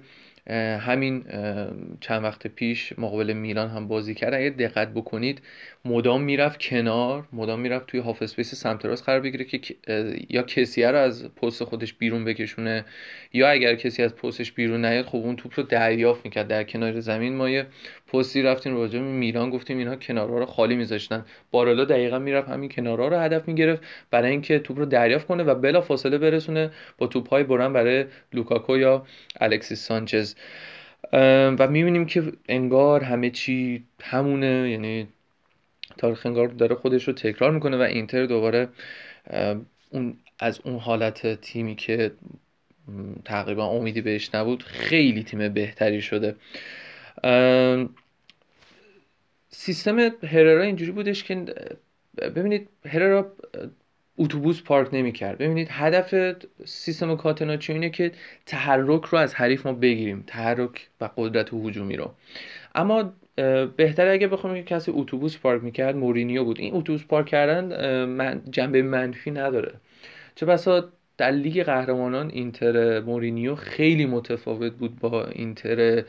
همین 0.79 1.23
چند 2.01 2.23
وقت 2.23 2.47
پیش 2.47 2.93
مقابل 2.99 3.33
میلان 3.33 3.69
هم 3.69 3.87
بازی 3.87 4.13
کرد. 4.15 4.33
اگه 4.33 4.49
دقت 4.49 4.87
بکنید 4.87 5.41
مدام 5.85 6.21
می‌رفت 6.21 6.59
کنار 6.59 7.27
مدام 7.33 7.59
می‌رفت 7.59 7.87
توی 7.87 7.99
half 7.99 8.21
space 8.21 8.55
سمت 8.55 8.85
راست 8.85 9.05
قرار 9.05 9.19
بگیره 9.19 9.45
که 9.45 9.75
یا 10.29 10.41
کسی 10.43 10.83
رو 10.83 10.97
از 10.97 11.35
پست 11.35 11.63
خودش 11.63 11.93
بیرون 11.93 12.25
بکشونه 12.25 12.85
یا 13.33 13.49
اگر 13.49 13.75
کسی 13.75 14.03
از 14.03 14.15
پستش 14.15 14.51
بیرون 14.51 14.85
نیاد 14.85 15.05
خب 15.05 15.15
اون 15.15 15.35
توپ 15.35 15.53
رو 15.55 15.63
دریافت 15.63 16.25
می‌کرد. 16.25 16.47
در 16.47 16.63
کنار 16.63 16.99
زمین 16.99 17.35
ما 17.35 17.49
یه 17.49 17.65
پستی 18.07 18.41
رفتیم 18.41 18.75
راجع 18.75 18.99
به 18.99 19.05
میلان 19.05 19.49
گفتیم 19.49 19.77
اینها 19.77 19.95
کنارها 19.95 20.37
رو 20.37 20.45
خالی 20.45 20.75
میذاشتن. 20.75 21.25
بارالا 21.51 21.85
دقیقا 21.85 22.19
می‌رفت 22.19 22.49
همین 22.49 22.69
کنارها 22.69 23.07
رو 23.07 23.17
هدف 23.17 23.47
می‌گرفت 23.47 23.83
برای 24.11 24.31
اینکه 24.31 24.59
توپ 24.59 24.79
رو 24.79 24.85
دریافت 24.85 25.27
کنه 25.27 25.43
و 25.43 25.55
بلا 25.55 25.81
فاصله 25.81 26.17
برسونه 26.17 26.71
با 26.97 27.07
توپ 27.07 27.29
های 27.29 27.43
برن 27.43 27.73
برای 27.73 28.05
لوکاکو 28.33 28.77
یا 28.77 29.05
الکسیس 29.41 29.87
سانچز. 29.87 30.35
و 31.59 31.67
می‌بینیم 31.67 32.05
که 32.05 32.23
انگار 32.49 33.03
همه 33.03 33.29
چی 33.29 33.83
همونه 34.01 34.69
یعنی 34.69 35.07
تاریخ 35.97 36.25
انگار 36.25 36.47
داره 36.47 36.75
خودش 36.75 37.07
رو 37.07 37.13
تکرار 37.13 37.51
می‌کنه 37.51 37.77
و 37.77 37.81
اینتر 37.81 38.25
دوباره 38.25 38.69
اون 39.89 40.17
از 40.39 40.59
اون 40.63 40.79
حالت 40.79 41.41
تیمی 41.41 41.75
که 41.75 42.11
تقریبا 43.25 43.65
امیدی 43.65 44.01
بهش 44.01 44.35
نبود 44.35 44.63
خیلی 44.63 45.23
تیم 45.23 45.53
بهتری 45.53 46.01
شده. 46.01 46.35
سیستم 49.49 49.99
هررا 50.23 50.63
اینجوری 50.63 50.91
بودش 50.91 51.23
که 51.23 51.45
ببینید 52.17 52.69
هررا 52.85 53.31
اتوبوس 54.17 54.61
پارک 54.61 54.93
نمی‌کرد. 54.93 55.37
ببینید 55.37 55.67
هدف 55.71 56.35
سیستم 56.65 57.15
کاتناچو 57.15 57.73
اینه 57.73 57.89
که 57.89 58.11
تحرک 58.45 59.03
رو 59.03 59.17
از 59.17 59.35
حریف 59.35 59.65
ما 59.65 59.73
بگیریم. 59.73 60.23
تحرک 60.27 60.89
و 61.01 61.09
قدرت 61.17 61.53
هجومی 61.53 61.95
رو. 61.95 62.13
اما 62.75 63.13
بهتره 63.77 64.11
اگه 64.11 64.27
بخوام 64.27 64.55
که 64.55 64.63
کسی 64.63 64.91
اتوبوس 64.91 65.37
پارک 65.37 65.63
می‌کرد 65.63 65.95
مورینیو 65.95 66.43
بود. 66.43 66.59
این 66.59 66.75
اتوبوس 66.75 67.03
پارک 67.03 67.25
کردن 67.25 68.05
من 68.05 68.41
جنبه 68.51 68.81
منفی 68.81 69.31
نداره. 69.31 69.73
چه 70.35 70.45
بسا 70.45 70.89
در 71.17 71.31
لیگ 71.31 71.63
قهرمانان 71.63 72.29
اینتر 72.29 72.99
مورینیو 72.99 73.55
خیلی 73.55 74.05
متفاوت 74.05 74.73
بود 74.73 74.99
با 74.99 75.25
اینتر 75.25 76.03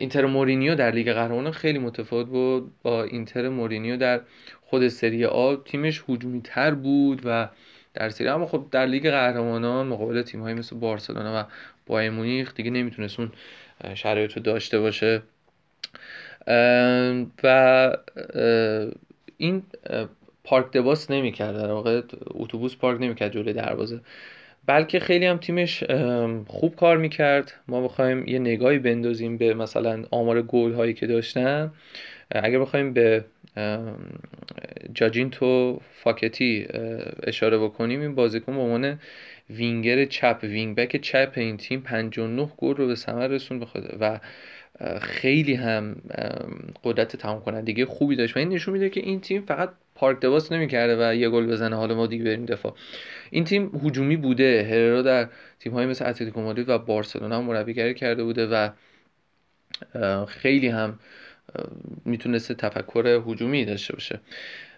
اینتر 0.00 0.26
مورینیو 0.26 0.74
در 0.74 0.90
لیگ 0.90 1.12
قهرمانان 1.12 1.52
خیلی 1.52 1.78
متفاوت 1.78 2.26
بود 2.26 2.72
با 2.82 3.04
اینتر 3.04 3.48
مورینیو 3.48 3.96
در 3.96 4.20
خود 4.62 4.88
سری 4.88 5.24
آ. 5.24 5.56
تیمش 5.56 6.04
هجومی 6.08 6.40
تر 6.44 6.74
بود 6.74 7.22
و 7.24 7.48
در 7.94 8.08
سری 8.08 8.28
اما 8.28 8.46
خب 8.46 8.66
در 8.70 8.86
لیگ 8.86 9.10
قهرمانان 9.10 9.86
مقابل 9.86 10.22
تیم 10.22 10.40
های 10.40 10.54
مثل 10.54 10.76
بارسلونا 10.76 11.40
و 11.40 11.44
بایر 11.86 12.10
مونیخ 12.10 12.54
دیگه 12.54 12.70
نمی‌تونست 12.70 13.20
اون 13.20 13.32
شرایط 13.94 14.32
رو 14.32 14.42
داشته 14.42 14.80
باشه. 14.80 15.22
و 17.42 17.96
این 19.36 19.62
park 20.44 20.72
the 20.72 20.91
bus 20.91 21.10
نمی‌کرد 21.10 21.56
در 21.56 21.72
واقع 21.72 22.00
اتوبوس 22.26 22.76
پارک 22.76 23.00
نمی‌کرد 23.00 23.32
جلوی 23.32 23.52
دروازه. 23.52 24.00
بلکه 24.66 25.00
خیلی 25.00 25.26
هم 25.26 25.38
تیمش 25.38 25.84
خوب 26.46 26.76
کار 26.76 26.96
می‌کرد. 26.96 27.52
ما 27.68 27.80
بخوایم 27.80 28.28
یه 28.28 28.38
نگاهی 28.38 28.78
بندازیم 28.78 29.36
به 29.36 29.54
مثلا 29.54 30.04
آمار 30.10 30.42
گل 30.42 30.72
هایی 30.72 30.94
که 30.94 31.06
داشتن. 31.06 31.72
اگر 32.30 32.58
بخوایم 32.58 32.92
به 32.92 33.24
جاچینتو 34.94 35.80
فاکتی 35.92 36.66
اشاره 37.22 37.58
بکنیم 37.58 38.00
این 38.00 38.14
بازیکن 38.14 38.54
به 38.54 38.60
عنوان 38.60 38.98
وینگر 39.50 40.04
چپ 40.04 40.38
وینگ 40.42 40.76
بک 40.76 40.96
چپ 40.96 41.32
این 41.36 41.56
تیم 41.56 41.80
59 41.80 42.48
گل 42.56 42.74
رو 42.76 42.86
به 42.86 42.94
ثمر 42.94 43.26
رسون 43.26 43.66
و 44.00 44.20
خیلی 45.00 45.54
هم 45.54 45.96
قدرت 46.84 47.16
تمام 47.16 47.40
کنندگی 47.40 47.84
خوبی 47.84 48.16
داشت. 48.16 48.36
و 48.36 48.38
این 48.38 48.48
نشون 48.48 48.74
میده 48.74 48.90
که 48.90 49.00
این 49.00 49.20
تیم 49.20 49.42
فقط 49.42 49.70
پارک 49.94 50.20
دواس 50.20 50.52
نمی‌کرده 50.52 51.10
و 51.10 51.14
یه 51.14 51.30
گل 51.30 51.46
بزنه. 51.46 51.76
حالا 51.76 51.94
ما 51.94 52.06
دیگه 52.06 52.24
بریم 52.24 52.44
دفاع. 52.44 52.74
این 53.30 53.44
تیم 53.44 53.80
هجومی 53.84 54.16
بوده. 54.16 54.66
هررا 54.70 55.02
در 55.02 55.28
تیم 55.58 55.72
های 55.72 55.86
مثل 55.86 56.06
اتلتیکو 56.06 56.40
مادرید 56.40 56.68
و 56.68 56.78
بارسلونا 56.78 57.38
هم 57.38 57.44
مربیگری 57.44 57.94
کرده 57.94 58.24
بوده 58.24 58.46
و 58.46 58.70
خیلی 60.26 60.68
هم 60.68 60.98
می‌تونسته 62.04 62.54
تفکر 62.54 63.22
هجومی 63.26 63.64
داشته 63.64 63.92
باشه. 63.92 64.20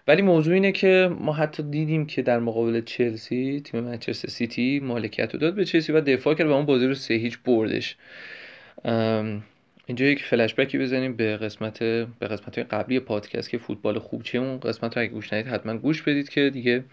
ولی 0.07 0.21
موضوع 0.21 0.53
اینه 0.53 0.71
که 0.71 1.09
ما 1.19 1.33
حتی 1.33 1.63
دیدیم 1.63 2.05
که 2.05 2.21
در 2.21 2.39
مقابل 2.39 2.81
چلسی 2.81 3.61
تیم 3.65 3.79
منچستر 3.79 4.29
سیتی 4.29 4.79
مالکیت 4.79 5.33
رو 5.33 5.39
داد 5.39 5.55
به 5.55 5.65
چلسی 5.65 5.91
و 5.91 6.01
دفاع 6.01 6.33
کرد 6.33 6.47
و 6.47 6.51
اون 6.51 6.65
بازی 6.65 6.87
رو 6.87 6.93
سه 6.93 7.13
هیچ 7.13 7.39
بردش. 7.45 7.97
اینجا 9.85 10.05
یک 10.05 10.23
فلشبکی 10.23 10.77
بزنیم 10.77 11.15
به 11.15 11.37
قسمت 11.37 11.79
به 11.83 12.27
قسمت 12.27 12.59
قبلی 12.59 12.99
پادکست 12.99 13.49
که 13.49 13.57
فوتبال 13.57 13.99
خوب 13.99 14.23
چیه. 14.23 14.41
اون 14.41 14.59
قسمت 14.59 14.97
رو 14.97 15.01
اگه 15.03 15.11
گوش 15.11 15.33
ندادید 15.33 15.47
حتما 15.47 15.77
گوش 15.77 16.01
بدید 16.01 16.29
که 16.29 16.49
دیگه 16.49 16.83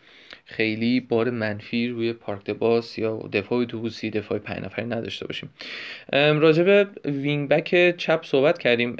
خیلی 0.44 1.00
بار 1.00 1.30
منفی 1.30 1.88
روی 1.88 2.12
park 2.12 2.50
bus 2.50 2.98
یا 2.98 3.28
دفاع 3.32 3.58
اتوبوسی 3.58 4.10
دفاع 4.10 4.38
پنج 4.38 4.64
نفری 4.64 4.86
نداشته 4.86 5.26
باشیم. 5.26 5.50
راجع 6.12 6.62
به 6.62 6.86
وینگ 7.04 7.48
بک 7.48 7.96
چپ 7.96 8.24
صحبت 8.24 8.58
کردیم. 8.58 8.96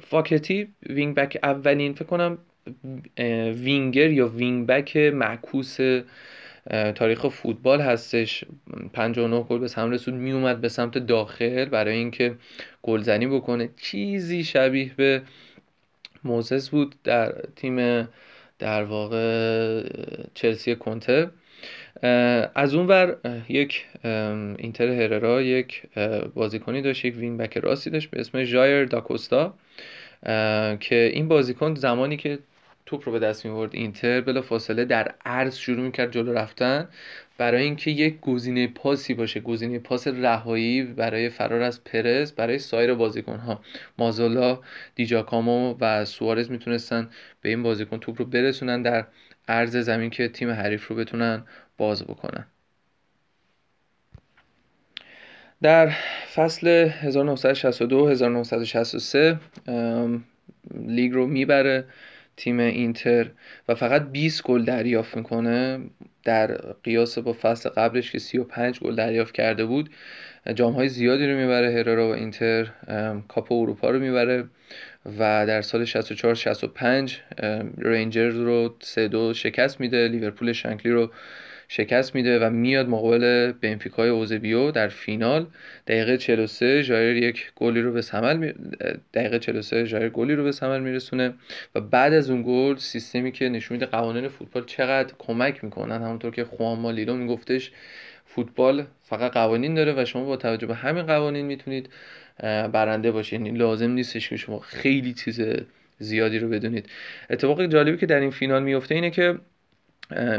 فاکتی 0.00 0.68
وینگ 0.88 1.14
بک 1.14 1.38
اولین 1.42 1.92
فکر 1.92 2.04
کنم 2.04 2.38
وینگر 3.64 4.10
یا 4.10 4.28
وینگ 4.28 4.66
بک 4.66 4.96
معکوس 4.96 5.76
تاریخ 6.70 7.28
فوتبال 7.28 7.80
هستش. 7.80 8.44
59 8.92 9.42
گل 9.42 9.58
به 9.58 9.68
ثمر 9.68 9.92
رسود 9.92 10.14
می 10.14 10.32
اومد 10.32 10.60
به 10.60 10.68
سمت 10.68 10.98
داخل 10.98 11.64
برای 11.64 11.94
اینکه 11.94 12.34
گلزنی 12.82 13.26
بکنه. 13.26 13.68
چیزی 13.82 14.44
شبیه 14.44 14.90
به 14.96 15.22
موزس 16.24 16.68
بود 16.68 16.94
در 17.04 17.34
تیم 17.56 18.08
در 18.58 18.84
واقع 18.84 19.82
چلسی 20.34 20.76
کنته. 20.76 21.30
از 22.54 22.74
اون 22.74 22.86
ور 22.86 23.16
یک 23.48 23.86
اینتر 24.58 24.88
هررا 24.88 25.42
یک 25.42 25.82
بازیکنی 26.34 26.82
داشت 26.82 27.04
یک 27.04 27.16
وین 27.16 27.36
بک 27.36 27.58
راستی 27.58 27.90
داشت 27.90 28.10
به 28.10 28.20
اسم 28.20 28.44
ژایر 28.44 28.84
داکوستا 28.84 29.54
که 30.80 31.10
این 31.14 31.28
بازیکن 31.28 31.74
زمانی 31.74 32.16
که 32.16 32.38
توپ 32.86 33.02
رو 33.06 33.12
به 33.12 33.18
دست 33.18 33.46
میورد 33.46 33.74
اینتر. 33.74 34.20
بلا 34.20 34.42
فاصله 34.42 34.84
در 34.84 35.14
عرض 35.24 35.56
شروع 35.56 35.84
می‌کرد 35.84 36.12
جلو 36.12 36.32
رفتن. 36.32 36.88
برای 37.38 37.62
اینکه 37.62 37.90
یک 37.90 38.20
گزینه 38.20 38.66
پاسی 38.66 39.14
باشه 39.14 39.40
گزینه 39.40 39.78
پاس 39.78 40.06
رهایی 40.06 40.82
برای 40.82 41.28
فرار 41.28 41.62
از 41.62 41.84
پرز 41.84 42.32
برای 42.32 42.58
سایر 42.58 42.94
بازیکن 42.94 43.36
ها 43.36 43.60
مازولا 43.98 44.60
دیجاکامو 44.94 45.76
و 45.80 46.04
سوارز 46.04 46.50
می‌تونستن 46.50 47.10
به 47.40 47.48
این 47.48 47.62
بازیکن 47.62 47.98
توپ 47.98 48.18
رو 48.18 48.24
برسونن 48.24 48.82
در 48.82 49.06
عرض 49.48 49.76
زمین 49.76 50.10
که 50.10 50.28
تیم 50.28 50.50
حریف 50.50 50.88
رو 50.88 50.96
بتونن 50.96 51.44
باز 51.78 52.04
بکنن. 52.04 52.46
در 55.62 55.92
فصل 56.34 56.68
1962 56.68 58.08
1963 58.08 59.38
لیگ 60.86 61.12
رو 61.12 61.26
می‌بره. 61.26 61.84
تیم 62.36 62.58
اینتر 62.60 63.30
و 63.68 63.74
فقط 63.74 64.02
20 64.02 64.42
گل 64.42 64.64
دریافت 64.64 65.16
می‌کنه. 65.16 65.80
در 66.24 66.54
قیاس 66.84 67.18
با 67.18 67.32
فصل 67.32 67.68
قبلش 67.68 68.12
که 68.12 68.18
35 68.18 68.80
گل 68.80 68.94
دریافت 68.94 69.34
کرده 69.34 69.64
بود 69.64 69.90
جام 70.54 70.72
های 70.72 70.88
زیادی 70.88 71.26
رو 71.26 71.36
می‌بره 71.36 71.72
هرارا 71.72 72.08
و 72.08 72.14
اینتر 72.14 72.70
کاپ 73.28 73.52
اروپا 73.52 73.90
رو 73.90 73.98
می‌بره 73.98 74.44
و 75.18 75.46
در 75.46 75.62
سال 75.62 75.84
64 75.84 76.34
65 76.34 77.20
رینجرز 77.78 78.36
رو 78.36 78.74
3 78.80 79.08
2 79.08 79.34
شکست 79.34 79.80
میده. 79.80 80.08
لیورپول 80.08 80.52
شنکلی 80.52 80.92
رو 80.92 81.10
شکست 81.74 82.14
میده 82.14 82.38
و 82.38 82.50
میاد 82.50 82.88
مقابل 82.88 83.52
بنفیکای 83.52 84.08
اوزبیو 84.08 84.70
در 84.70 84.88
فینال. 84.88 85.46
دقیقه 85.86 86.16
43 86.16 86.82
جایر 86.82 87.16
یک 87.16 87.52
گلی 87.56 87.80
رو 87.80 87.92
به 87.92 88.02
ثمر 88.02 88.34
می... 88.34 88.52
دقیقه 89.14 89.38
43 89.38 89.86
جایر 89.86 90.08
گلی 90.08 90.34
رو 90.34 90.44
به 90.44 90.52
ثمر 90.52 90.78
میرسونه 90.78 91.34
و 91.74 91.80
بعد 91.80 92.12
از 92.12 92.30
اون 92.30 92.42
گل 92.46 92.76
سیستمی 92.76 93.32
که 93.32 93.48
نشون 93.48 93.74
میده 93.74 93.86
قوانین 93.86 94.28
فوتبال 94.28 94.64
چقدر 94.64 95.14
کمک 95.18 95.64
می‌کنن. 95.64 96.02
همونطور 96.02 96.30
که 96.30 96.44
خوان 96.44 96.78
مالیلو 96.78 97.14
میگفتش 97.14 97.72
فوتبال 98.26 98.86
فقط 99.02 99.32
قوانین 99.32 99.74
داره 99.74 99.94
و 99.96 100.04
شما 100.04 100.24
با 100.24 100.36
توجه 100.36 100.66
به 100.66 100.74
همین 100.74 101.02
قوانین 101.02 101.46
می‌تونید 101.46 101.88
برنده 102.72 103.12
باشید 103.12 103.40
یعنی 103.40 103.58
لازم 103.58 103.90
نیستش 103.90 104.28
که 104.28 104.36
شما 104.36 104.58
خیلی 104.58 105.12
چیز 105.12 105.40
زیادی 105.98 106.38
رو 106.38 106.48
بدونید. 106.48 106.86
اتفاق 107.30 107.66
جالبی 107.66 107.96
که 107.96 108.06
در 108.06 108.20
این 108.20 108.30
فینال 108.30 108.62
میفته 108.62 108.94
اینه 108.94 109.10
که 109.10 109.38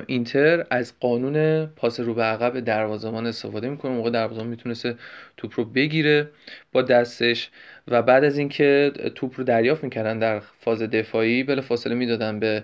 اینتر 0.08 0.66
از 0.70 0.94
قانون 1.00 1.66
پاس 1.66 2.00
رو 2.00 2.14
به 2.14 2.24
عقب 2.24 2.60
دروازه‌بان 2.60 3.28
استفاده 3.28 3.70
می‌کنه. 3.70 3.92
موقع 3.92 4.10
دروازه‌بان 4.10 4.48
می‌تونسته 4.48 4.96
توپ 5.38 5.60
رو 5.60 5.66
بگیره 5.66 6.30
با 6.72 6.82
دستش 6.82 7.50
و 7.88 8.02
بعد 8.02 8.24
از 8.24 8.38
اینکه 8.38 8.92
توپ 9.16 9.34
رو 9.38 9.44
دریافت 9.44 9.84
می‌کردن 9.84 10.20
در 10.20 10.40
فاز 10.40 10.82
دفاعی 10.82 11.44
بله 11.44 11.62
فاصله 11.62 11.96
می‌دادن 11.96 12.40
به 12.40 12.64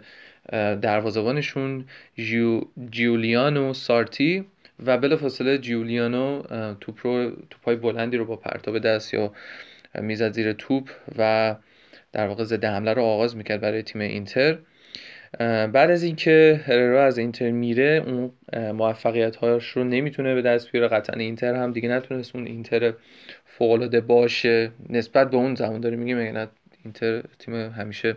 دروازه‌بانشون 0.81 1.85
جیو، 2.15 2.61
جیولیانو 2.91 3.73
سارتی 3.73 4.45
و 4.85 4.97
بله 4.97 5.15
فاصله 5.15 5.57
جیولیانو 5.57 6.43
توپ 6.81 6.99
رو 7.03 7.31
توپای 7.49 7.75
بلندی 7.75 8.17
رو 8.17 8.25
با 8.25 8.35
پرتاب 8.35 8.79
دست 8.79 9.13
یا 9.13 9.31
می‌زد 10.01 10.31
زیر 10.31 10.53
توپ 10.53 10.89
و 11.17 11.55
در 12.11 12.27
واقع 12.27 12.43
ضد 12.43 12.65
حمله 12.65 12.93
رو 12.93 13.01
آغاز 13.01 13.35
می‌کرد 13.37 13.61
برای 13.61 13.83
تیم 13.83 14.01
اینتر. 14.01 14.57
بعد 15.37 15.91
از 15.91 16.03
اینکه 16.03 16.61
هررا 16.65 17.05
از 17.05 17.17
اینتر 17.17 17.51
میره 17.51 18.03
اون 18.05 18.31
موفقیت 18.71 19.35
هاش 19.35 19.67
رو 19.67 19.83
نمی‌تونه 19.83 20.35
به 20.35 20.41
دست 20.41 20.71
بیاره. 20.71 20.87
قطعا 20.87 21.15
اینتر 21.19 21.55
هم 21.55 21.71
دیگه 21.71 21.89
نتونست 21.89 22.35
اون 22.35 22.47
اینتر 22.47 22.93
فوق 23.45 23.99
باشه. 23.99 24.71
نسبت 24.89 25.29
به 25.29 25.37
اون 25.37 25.55
زمان 25.55 25.81
داره 25.81 25.95
میگه 25.95 26.15
مگه 26.15 26.47
اینتر 26.85 27.23
تیم 27.39 27.55
همیشه 27.55 28.15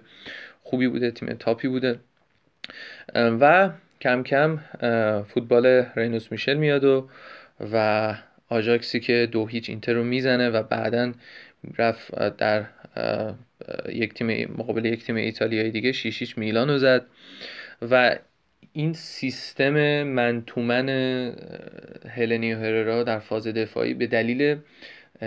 خوبی 0.62 0.88
بوده 0.88 1.10
تیم 1.10 1.32
تاپی 1.32 1.68
بوده. 1.68 1.98
و 3.14 3.70
کم 4.00 4.22
کم 4.22 4.58
فوتبال 5.28 5.66
رینوس 5.96 6.32
میشل 6.32 6.54
میاد 6.54 6.84
و 6.84 7.08
و 7.72 8.14
آجاکسی 8.48 9.00
که 9.00 9.28
دو 9.32 9.46
هیچ 9.46 9.68
اینتر 9.70 9.92
رو 9.92 10.04
می‌زنه 10.04 10.50
و 10.50 10.62
بعدا 10.62 11.12
رفت 11.78 12.36
در 12.36 12.64
یک 13.88 14.14
تیم 14.14 14.54
مقابل 14.58 14.84
یک 14.84 15.04
تیم 15.04 15.16
ایتالیایی 15.16 15.70
دیگه 15.70 15.92
شیشیش 15.92 16.38
میلان 16.38 16.70
رو 16.70 16.78
زد. 16.78 17.06
و 17.90 18.16
این 18.72 18.92
سیستم 18.92 20.02
man 20.02 20.35
to 20.35 20.56
man 20.56 20.88
هلنیو 22.08 22.58
هررا 22.58 23.02
در 23.02 23.18
فاز 23.18 23.46
دفاعی 23.46 23.94
به 23.94 24.06
دلیل 24.06 24.56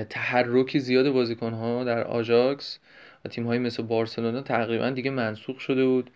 تحرک 0.09 0.77
زیاد 0.77 1.09
بازیکنها 1.09 1.83
در 1.83 2.03
آژاکس 2.03 2.79
و 3.25 3.29
تیم 3.29 3.43
مثل 3.43 3.83
بارسلونا 3.83 4.41
تقریبا 4.41 4.89
دیگه 4.89 5.11
منسوخ 5.11 5.59
شده 5.59 5.85
بود. 5.85 6.11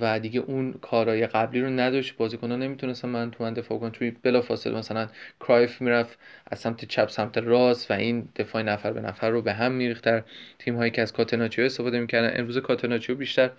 و 0.00 0.20
دیگه 0.20 0.40
اون 0.40 0.72
کارهای 0.72 1.26
قبلی 1.26 1.60
رو 1.60 1.70
نداشت. 1.70 2.16
بازیکنان 2.16 2.62
نمی‌تونستن 2.62 3.08
man 3.08 3.30
to 3.30 3.44
man 3.44 3.54
دفاع 3.54 3.78
کنن. 3.78 3.90
توی 3.90 4.10
بلافاصله 4.10 4.78
مثلا 4.78 5.08
کرایف 5.40 5.80
می‌رفت 5.80 6.18
از 6.46 6.58
سمت 6.58 6.84
چپ 6.84 7.08
سمت 7.08 7.38
راست 7.38 7.90
و 7.90 7.94
این 7.94 8.28
دفاع 8.36 8.62
نفر 8.62 8.92
به 8.92 9.00
نفر 9.00 9.30
رو 9.30 9.42
به 9.42 9.52
هم 9.52 9.72
میریخت. 9.72 10.04
در 10.04 10.22
تیم 10.58 10.76
هایی 10.76 10.90
که 10.90 11.02
از 11.02 11.12
کاتناچیو 11.12 11.64
استفاده 11.64 12.00
می‌کردن. 12.00 12.40
امروز 12.40 12.58
کاتناچیو 12.58 13.16
بیشتر 13.16 13.50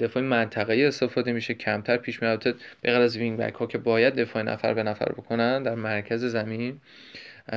دفاع 0.00 0.22
منطقه‌ای 0.22 0.84
استفاده 0.84 1.32
میشه. 1.32 1.54
کمتر 1.54 1.96
پیش 1.96 2.22
میاد 2.22 2.44
به 2.80 2.92
غیر 2.92 3.00
از 3.00 3.16
وینگ 3.16 3.38
بک 3.38 3.54
ها 3.54 3.66
که 3.66 3.78
باید 3.78 4.14
دفاع 4.14 4.42
نفر 4.42 4.74
به 4.74 4.82
نفر 4.82 5.12
بکنن 5.12 5.62
در 5.62 5.74
مرکز 5.74 6.24
زمین 6.24 6.80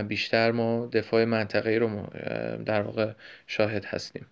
بیشتر 0.08 0.52
ما 0.52 0.90
دفاع 0.94 1.26
منطقه‌ای 1.26 1.80
رو 1.80 2.08
در 2.66 2.82
واقع 2.82 3.12
شاهد 3.48 3.86
هستیم. 3.86 4.26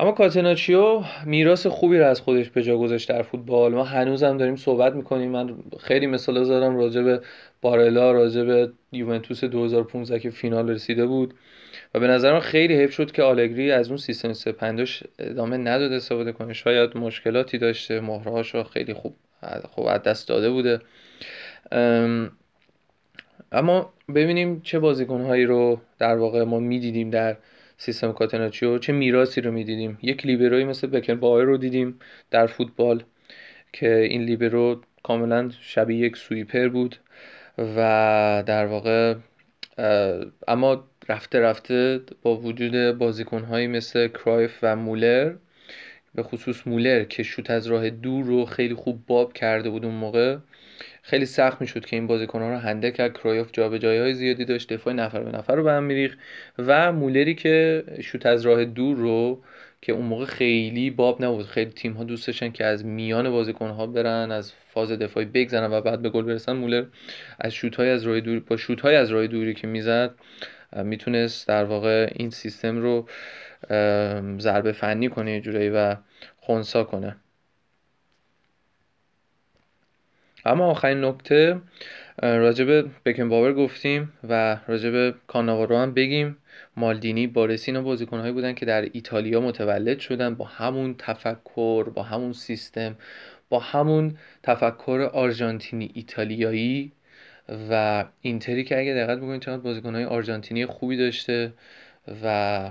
اما 0.00 0.12
کاتناچیو 0.12 1.02
میراث 1.26 1.66
خوبی 1.66 1.98
رو 1.98 2.06
از 2.06 2.20
خودش 2.20 2.50
به 2.50 2.62
جا 2.62 2.78
گذاشت 2.78 3.08
در 3.08 3.22
فوتبال. 3.22 3.74
ما 3.74 3.84
هنوزم 3.84 4.36
داریم 4.36 4.56
صحبت 4.56 4.94
می‌کنیم. 4.94 5.30
من 5.30 5.54
خیلی 5.80 6.06
مثال 6.06 6.44
زدم 6.44 6.76
راجع 6.76 7.02
به 7.02 7.20
بارلا 7.60 8.12
راجع 8.12 8.42
به 8.42 8.70
یوونتوس 8.92 9.44
2015 9.44 10.18
که 10.18 10.30
فینال 10.30 10.70
رسیده 10.70 11.06
بود. 11.06 11.34
و 11.94 12.00
به 12.00 12.06
نظر 12.06 12.32
من 12.32 12.40
خیلی 12.40 12.76
حیف 12.76 12.92
شد 12.92 13.12
که 13.12 13.22
آلگری 13.22 13.70
از 13.72 13.88
اون 13.88 13.96
سیستم 13.96 14.32
3 14.32 14.54
ادامه 15.18 15.56
نداد 15.56 15.92
استفاده 15.92 16.32
کنه. 16.32 16.52
شاید 16.52 16.96
مشکلاتی 16.96 17.58
داشته. 17.58 18.00
مهرهاش 18.00 18.54
رو 18.54 18.62
خیلی 18.62 18.94
خوب 18.94 19.14
خوب 19.70 19.86
از 19.86 20.02
دست 20.02 20.28
داده 20.28 20.50
بوده. 20.50 20.80
اما 23.52 23.92
ببینیم 24.14 24.60
چه 24.60 24.78
بازیکنهایی 24.78 25.44
رو 25.44 25.80
در 25.98 26.16
واقع 26.16 26.42
ما 26.42 26.58
می‌دیدیم 26.58 27.10
در 27.10 27.36
سیستم 27.78 28.12
کاتناچیو 28.12 28.78
چه 28.78 28.92
میراثی 28.92 29.40
رو 29.40 29.52
می‌دیدیم. 29.52 29.98
یک 30.02 30.26
لیبروی 30.26 30.64
مثل 30.64 30.86
بکن 30.86 31.14
بایر 31.14 31.46
رو 31.46 31.56
دیدیم 31.56 31.98
در 32.30 32.46
فوتبال 32.46 33.02
که 33.72 33.96
این 33.96 34.22
لیبرو 34.22 34.80
کاملا 35.02 35.50
شبیه 35.60 35.98
یک 35.98 36.16
سویپر 36.16 36.68
بود 36.68 36.96
و 37.58 38.42
در 38.46 38.66
واقع 38.66 39.14
اما 40.48 40.84
رفته 41.08 41.40
رفته 41.40 42.00
با 42.22 42.36
وجود 42.36 42.98
بازیکنهایی 42.98 43.66
مثل 43.66 44.08
کرایف 44.08 44.58
و 44.62 44.76
مولر 44.76 45.34
به 46.14 46.22
خصوص 46.22 46.66
مولر 46.66 47.04
که 47.04 47.22
شوت 47.22 47.50
از 47.50 47.66
راه 47.66 47.90
دور 47.90 48.24
رو 48.24 48.44
خیلی 48.44 48.74
خوب 48.74 49.06
باب 49.06 49.32
کرده 49.32 49.70
بود 49.70 49.84
اون 49.84 49.94
موقع 49.94 50.36
خیلی 51.08 51.26
سخت 51.26 51.60
می‌شد 51.60 51.86
که 51.86 51.96
این 51.96 52.06
بازیکنها 52.06 52.48
رو 52.48 52.56
هنده 52.56 52.90
کرد. 52.90 53.18
کرایوف 53.18 53.50
جابجایی 53.52 53.98
های 54.00 54.14
زیادی 54.14 54.44
داشت 54.44 54.72
دفاع 54.72 54.92
نفر 54.92 55.20
به 55.20 55.38
نفر 55.38 55.54
رو 55.54 55.62
به 55.62 55.72
هم 55.72 55.82
میریخ 55.82 56.16
و 56.58 56.92
مولری 56.92 57.34
که 57.34 57.84
شوت 58.00 58.26
از 58.26 58.46
راه 58.46 58.64
دور 58.64 58.96
رو 58.96 59.42
که 59.82 59.92
اون 59.92 60.04
موقع 60.04 60.24
خیلی 60.24 60.90
باب 60.90 61.24
نبود. 61.24 61.46
خیلی 61.46 61.70
تیم 61.70 61.92
ها 61.92 62.04
دوست 62.04 62.26
داشتن 62.26 62.50
که 62.50 62.64
از 62.64 62.84
میان 62.84 63.30
بازیکن 63.30 63.70
ها 63.70 63.86
برن 63.86 64.30
از 64.32 64.52
فاز 64.52 64.92
دفاعی 64.92 65.26
بگذرن 65.26 65.72
و 65.72 65.80
بعد 65.80 66.02
به 66.02 66.10
گل 66.10 66.24
برسن. 66.24 66.52
مولر 66.52 66.84
از 67.40 67.54
شوت 67.54 67.76
های 67.76 67.90
از 67.90 68.02
راه 68.02 68.20
دور 68.20 68.40
با 68.40 68.56
شوت 68.56 68.80
های 68.80 68.96
از 68.96 69.10
راه 69.10 69.26
دوری 69.26 69.54
که 69.54 69.66
می‌زد 69.66 70.14
می‌تونست 70.76 71.48
در 71.48 71.64
واقع 71.64 72.10
این 72.14 72.30
سیستم 72.30 72.78
رو 72.78 73.08
ضربه 74.38 74.72
فنی 74.72 75.08
کنه 75.08 75.32
یه 75.32 75.40
جورایی 75.40 75.70
و 75.70 75.96
خونسا 76.40 76.84
کنه. 76.84 77.16
اما 80.44 80.66
آخرین 80.66 81.04
نکته 81.04 81.60
راجب 82.22 82.90
بکن 83.04 83.28
باور 83.28 83.54
گفتیم 83.54 84.12
و 84.28 84.58
راجب 84.68 85.14
کاناوارو 85.26 85.76
هم 85.76 85.94
بگیم. 85.94 86.36
مالدینی 86.76 87.26
بارسین 87.26 87.76
و 87.76 87.82
بازیکنهایی 87.82 88.32
بودن 88.32 88.54
که 88.54 88.66
در 88.66 88.88
ایتالیا 88.92 89.40
متولد 89.40 89.98
شدن 89.98 90.34
با 90.34 90.44
همون 90.44 90.94
تفکر 90.98 91.84
با 91.84 92.02
همون 92.02 92.32
سیستم 92.32 92.96
با 93.48 93.58
همون 93.58 94.18
تفکر 94.42 95.10
آرژانتینی 95.12 95.90
ایتالیایی 95.94 96.92
و 97.70 98.04
اینتری 98.20 98.64
که 98.64 98.78
اگه 98.78 98.94
دقت 98.94 99.18
بکنید 99.18 99.42
چقدر 99.42 99.60
بازیکنهای 99.62 100.04
آرژانتینی 100.04 100.66
خوبی 100.66 100.96
داشته 100.96 101.52
و 102.24 102.70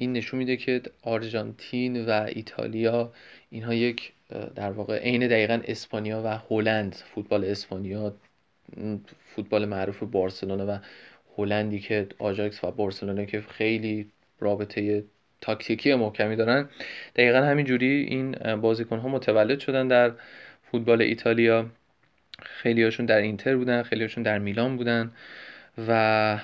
این 0.00 0.12
نشون 0.12 0.38
میده 0.38 0.56
که 0.56 0.82
آرژانتین 1.02 2.06
و 2.06 2.10
ایتالیا 2.10 3.12
اینها 3.50 3.74
یک 3.74 4.12
در 4.54 4.70
واقع 4.72 4.98
عین 4.98 5.26
دقیقا 5.26 5.60
اسپانیا 5.64 6.22
و 6.24 6.38
هلند 6.50 6.94
فوتبال 6.94 7.44
اسپانیا 7.44 8.14
فوتبال 9.36 9.64
معروف 9.64 10.02
بارسلونا 10.02 10.66
و 10.68 10.78
هلندی 11.38 11.80
که 11.80 12.08
آجاکس 12.18 12.64
و 12.64 12.70
بارسلونا 12.70 13.24
که 13.24 13.40
خیلی 13.40 14.10
رابطه 14.38 15.04
تاکتیکی 15.40 15.94
محکمی 15.94 16.36
دارن. 16.36 16.68
دقیقا 17.16 17.38
همینجوری 17.38 17.86
این 17.86 18.56
بازیکن 18.56 18.98
ها 18.98 19.08
متولد 19.08 19.58
شدن 19.58 19.88
در 19.88 20.12
فوتبال 20.70 21.02
ایتالیا. 21.02 21.66
خیلی 22.42 22.82
هاشون 22.84 23.06
در 23.06 23.18
اینتر 23.18 23.56
بودن 23.56 23.82
خیلی 23.82 24.02
هاشون 24.02 24.22
در 24.22 24.38
میلان 24.38 24.76
بودن 24.76 25.12
و 25.88 26.38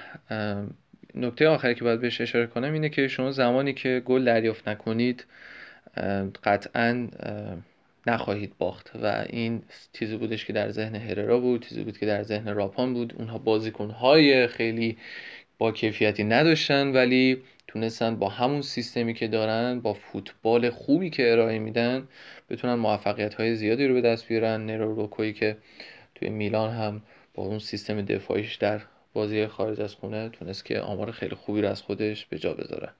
نکته 1.16 1.48
آخری 1.48 1.74
که 1.74 1.84
باید 1.84 2.00
بهش 2.00 2.20
اشاره 2.20 2.46
کنم 2.46 2.72
اینه 2.72 2.88
که 2.88 3.08
شما 3.08 3.30
زمانی 3.30 3.72
که 3.72 4.02
گل 4.04 4.24
دریافت 4.24 4.68
نکنید 4.68 5.24
قطعا 6.44 7.08
نخواهید 8.06 8.52
باخت 8.58 8.90
و 9.02 9.24
این 9.30 9.62
چیزی 9.92 10.16
بودش 10.16 10.44
که 10.44 10.52
در 10.52 10.70
ذهن 10.70 10.96
هررا 10.96 11.40
بود 11.40 11.68
چیزی 11.68 11.84
بود 11.84 11.98
که 11.98 12.06
در 12.06 12.22
ذهن 12.22 12.54
راپان 12.54 12.94
بود. 12.94 13.14
اونها 13.18 13.38
بازیکنهای 13.38 14.46
خیلی 14.46 14.96
با 15.58 15.72
کیفیتی 15.72 16.24
نداشتن 16.24 16.92
ولی 16.92 17.42
تونستن 17.66 18.16
با 18.16 18.28
همون 18.28 18.62
سیستمی 18.62 19.14
که 19.14 19.28
دارن 19.28 19.80
با 19.80 19.94
فوتبال 19.94 20.70
خوبی 20.70 21.10
که 21.10 21.32
ارائه 21.32 21.58
میدن 21.58 22.08
بتونن 22.50 22.74
موفقیت 22.74 23.34
های 23.34 23.54
زیادی 23.54 23.86
رو 23.86 23.94
به 23.94 24.00
دست 24.00 24.28
بیارن. 24.28 24.66
نرو 24.66 24.94
روکوی 24.94 25.32
که 25.32 25.56
توی 26.14 26.28
میلان 26.28 26.70
هم 26.70 27.02
با 27.34 27.42
اون 27.42 27.58
سیستم 27.58 28.02
دفاعیش 28.02 28.54
در 28.54 28.80
بازی 29.16 29.46
خارج 29.46 29.80
از 29.80 29.94
خونه 29.94 30.28
تونست 30.28 30.64
که 30.64 30.80
آمار 30.80 31.10
خیلی 31.10 31.34
خوبی 31.34 31.62
رو 31.62 31.68
از 31.68 31.82
خودش 31.82 32.26
به 32.26 32.38
جا 32.38 32.54
بذاره. 32.54 32.92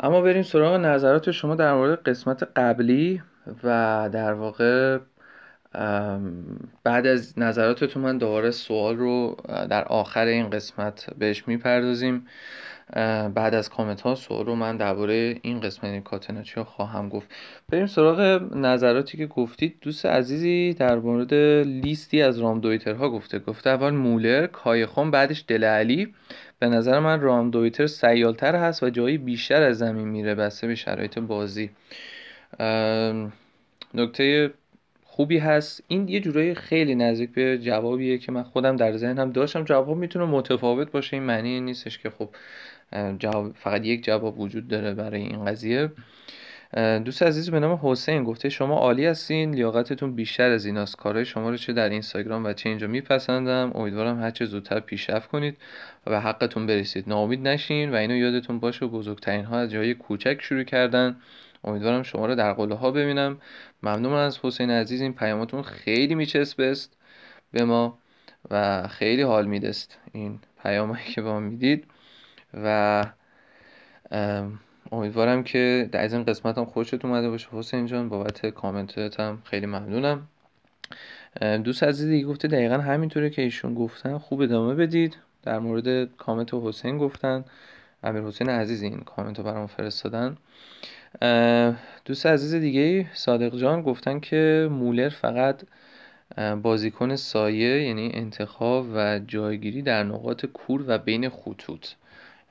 اما 0.00 0.20
بریم 0.20 0.42
سراغ 0.42 0.74
نظرات 0.74 1.30
شما 1.30 1.54
در 1.54 1.74
مورد 1.74 2.02
قسمت 2.02 2.42
قبلی 2.56 3.22
و 3.62 4.08
در 4.12 4.32
واقع 4.32 4.98
بعد 6.84 7.06
از 7.06 7.38
نظراتتون 7.38 8.02
من 8.02 8.18
دوباره 8.18 8.50
سوال 8.50 8.96
رو 8.96 9.36
در 9.48 9.84
آخر 9.84 10.26
این 10.26 10.50
قسمت 10.50 11.06
بهش 11.18 11.48
می‌پردازیم. 11.48 12.26
بعد 13.34 13.54
از 13.54 13.70
کامنت 13.70 14.00
ها 14.00 14.14
سوال 14.14 14.46
رو 14.46 14.54
من 14.54 14.76
درباره 14.76 15.38
این 15.42 15.60
قسمت 15.60 15.84
این 15.84 16.02
کاتناچی 16.02 16.62
خواهم 16.62 17.08
گفت. 17.08 17.30
بریم 17.68 17.86
سراغ 17.86 18.20
نظراتی 18.54 19.18
که 19.18 19.26
گفتید. 19.26 19.76
دوست 19.80 20.06
عزیزی 20.06 20.74
در 20.78 20.98
مورد 20.98 21.34
لیستی 21.66 22.22
از 22.22 22.38
رام 22.38 22.60
دویتر 22.60 22.94
ها 22.94 23.10
گفته. 23.10 23.38
گفته 23.38 23.70
اول 23.70 23.90
مولر 23.90 24.46
کایخون 24.46 25.10
بعدش 25.10 25.44
دل 25.48 25.64
علی 25.64 26.14
به 26.58 26.68
نظر 26.68 26.98
من 26.98 27.20
رام 27.20 27.50
دویتر 27.50 27.86
سیالتر 27.86 28.56
هست 28.56 28.82
و 28.82 28.90
جایی 28.90 29.18
بیشتر 29.18 29.62
از 29.62 29.78
زمین 29.78 30.08
میره 30.08 30.34
بسته 30.34 30.66
به 30.66 30.74
شرایط 30.74 31.18
بازی. 31.18 31.70
نکته 33.94 34.50
خوبی 35.20 35.38
هست. 35.38 35.84
این 35.88 36.08
یه 36.08 36.20
جورایی 36.20 36.54
خیلی 36.54 36.94
نزدیک 36.94 37.30
به 37.32 37.58
جوابیه 37.58 38.18
که 38.18 38.32
من 38.32 38.42
خودم 38.42 38.76
در 38.76 38.96
ذهنم 38.96 39.30
داشتم. 39.30 39.64
جواب 39.64 39.96
می‌تونه 39.96 40.24
متفاوت 40.24 40.90
باشه 40.90 41.16
این 41.16 41.22
معنی 41.22 41.60
نیستش 41.60 41.98
که 41.98 42.10
خب 42.10 42.28
جواب 43.18 43.52
فقط 43.54 43.86
یک 43.86 44.04
جواب 44.04 44.40
وجود 44.40 44.68
داره 44.68 44.94
برای 44.94 45.20
این 45.20 45.44
قضیه. 45.44 45.92
دوست 47.04 47.22
عزیز 47.22 47.50
به 47.50 47.60
نام 47.60 47.80
حسین 47.82 48.24
گفته 48.24 48.48
شما 48.48 48.78
عالی 48.78 49.06
هستین 49.06 49.54
لیاقتتون 49.54 50.14
بیشتر 50.14 50.50
از 50.50 50.66
ایناست. 50.66 50.96
کارهای 50.96 51.24
شما 51.24 51.50
رو 51.50 51.56
چه 51.56 51.72
در 51.72 51.88
اینستاگرام 51.88 52.44
و 52.44 52.52
چه 52.52 52.68
اینجا 52.68 52.86
میپسندم. 52.86 53.72
امیدوارم 53.74 54.20
هر 54.20 54.30
چه 54.30 54.44
زودتر 54.44 54.80
پیشرفت 54.80 55.28
کنید 55.28 55.56
و 56.06 56.10
به 56.10 56.20
حقتون 56.20 56.66
برسید. 56.66 57.08
ناامید 57.08 57.48
نشین 57.48 57.90
و 57.90 57.94
اینو 57.94 58.16
یادتون 58.16 58.58
باشه 58.60 58.86
بزرگترین 58.86 59.44
ها 59.44 59.58
از 59.58 59.70
جای 59.70 59.94
کوچک 59.94 60.42
شروع 60.42 60.62
کردن. 60.62 61.16
امیدوارم 61.64 62.02
شما 62.02 62.26
رو 62.26 62.34
در 62.34 62.52
قله 62.52 62.74
ها 62.74 62.90
ببینم. 62.90 63.38
ممنون 63.82 64.12
از 64.12 64.38
حسین 64.42 64.70
عزیز 64.70 65.00
این 65.00 65.12
پیاماتون 65.12 65.62
خیلی 65.62 66.14
میچسبست 66.14 66.96
به 67.52 67.64
ما 67.64 67.98
و 68.50 68.88
خیلی 68.88 69.22
حال 69.22 69.46
میدست 69.46 69.98
این 70.12 70.38
پیامایی 70.62 71.04
که 71.04 71.22
با 71.22 71.32
ما 71.32 71.40
می‌دید. 71.40 71.84
و 72.54 73.04
امیدوارم 74.92 75.44
که 75.44 75.88
در 75.92 76.04
از 76.04 76.12
این 76.12 76.24
قسمت 76.24 76.58
هم 76.58 76.64
خوشت 76.64 77.04
اومده 77.04 77.30
باشه. 77.30 77.48
حسین 77.52 77.86
جان 77.86 78.08
بابت 78.08 78.46
کامنتت 78.46 79.20
هم 79.20 79.42
خیلی 79.44 79.66
ممنونم. 79.66 80.28
دوست 81.64 81.82
عزیزی 81.82 82.22
گفته 82.22 82.48
دقیقا 82.48 82.78
همینطوره 82.78 83.30
که 83.30 83.42
ایشون 83.42 83.74
گفتن 83.74 84.18
خوب 84.18 84.40
ادامه 84.40 84.74
بدید. 84.74 85.16
در 85.42 85.58
مورد 85.58 86.16
کامنت 86.16 86.54
حسین 86.54 86.98
گفتن. 86.98 87.44
امیر 88.02 88.22
حسین 88.22 88.48
عزیز 88.48 88.82
این 88.82 89.00
کامنت 89.00 89.38
رو 89.38 89.44
برام 89.44 89.66
فرستادن. 89.66 90.36
دوست 92.04 92.26
عزیز 92.26 92.54
دیگه 92.54 93.10
صادق 93.14 93.56
جان 93.56 93.82
گفتن 93.82 94.20
که 94.20 94.68
مولر 94.70 95.08
فقط 95.08 95.62
بازیکن 96.62 97.16
سایه 97.16 97.82
یعنی 97.82 98.10
انتخاب 98.14 98.86
و 98.94 99.20
جایگیری 99.26 99.82
در 99.82 100.04
نقاط 100.04 100.46
کور 100.46 100.84
و 100.86 100.98
بین 100.98 101.28
خطوط. 101.28 101.86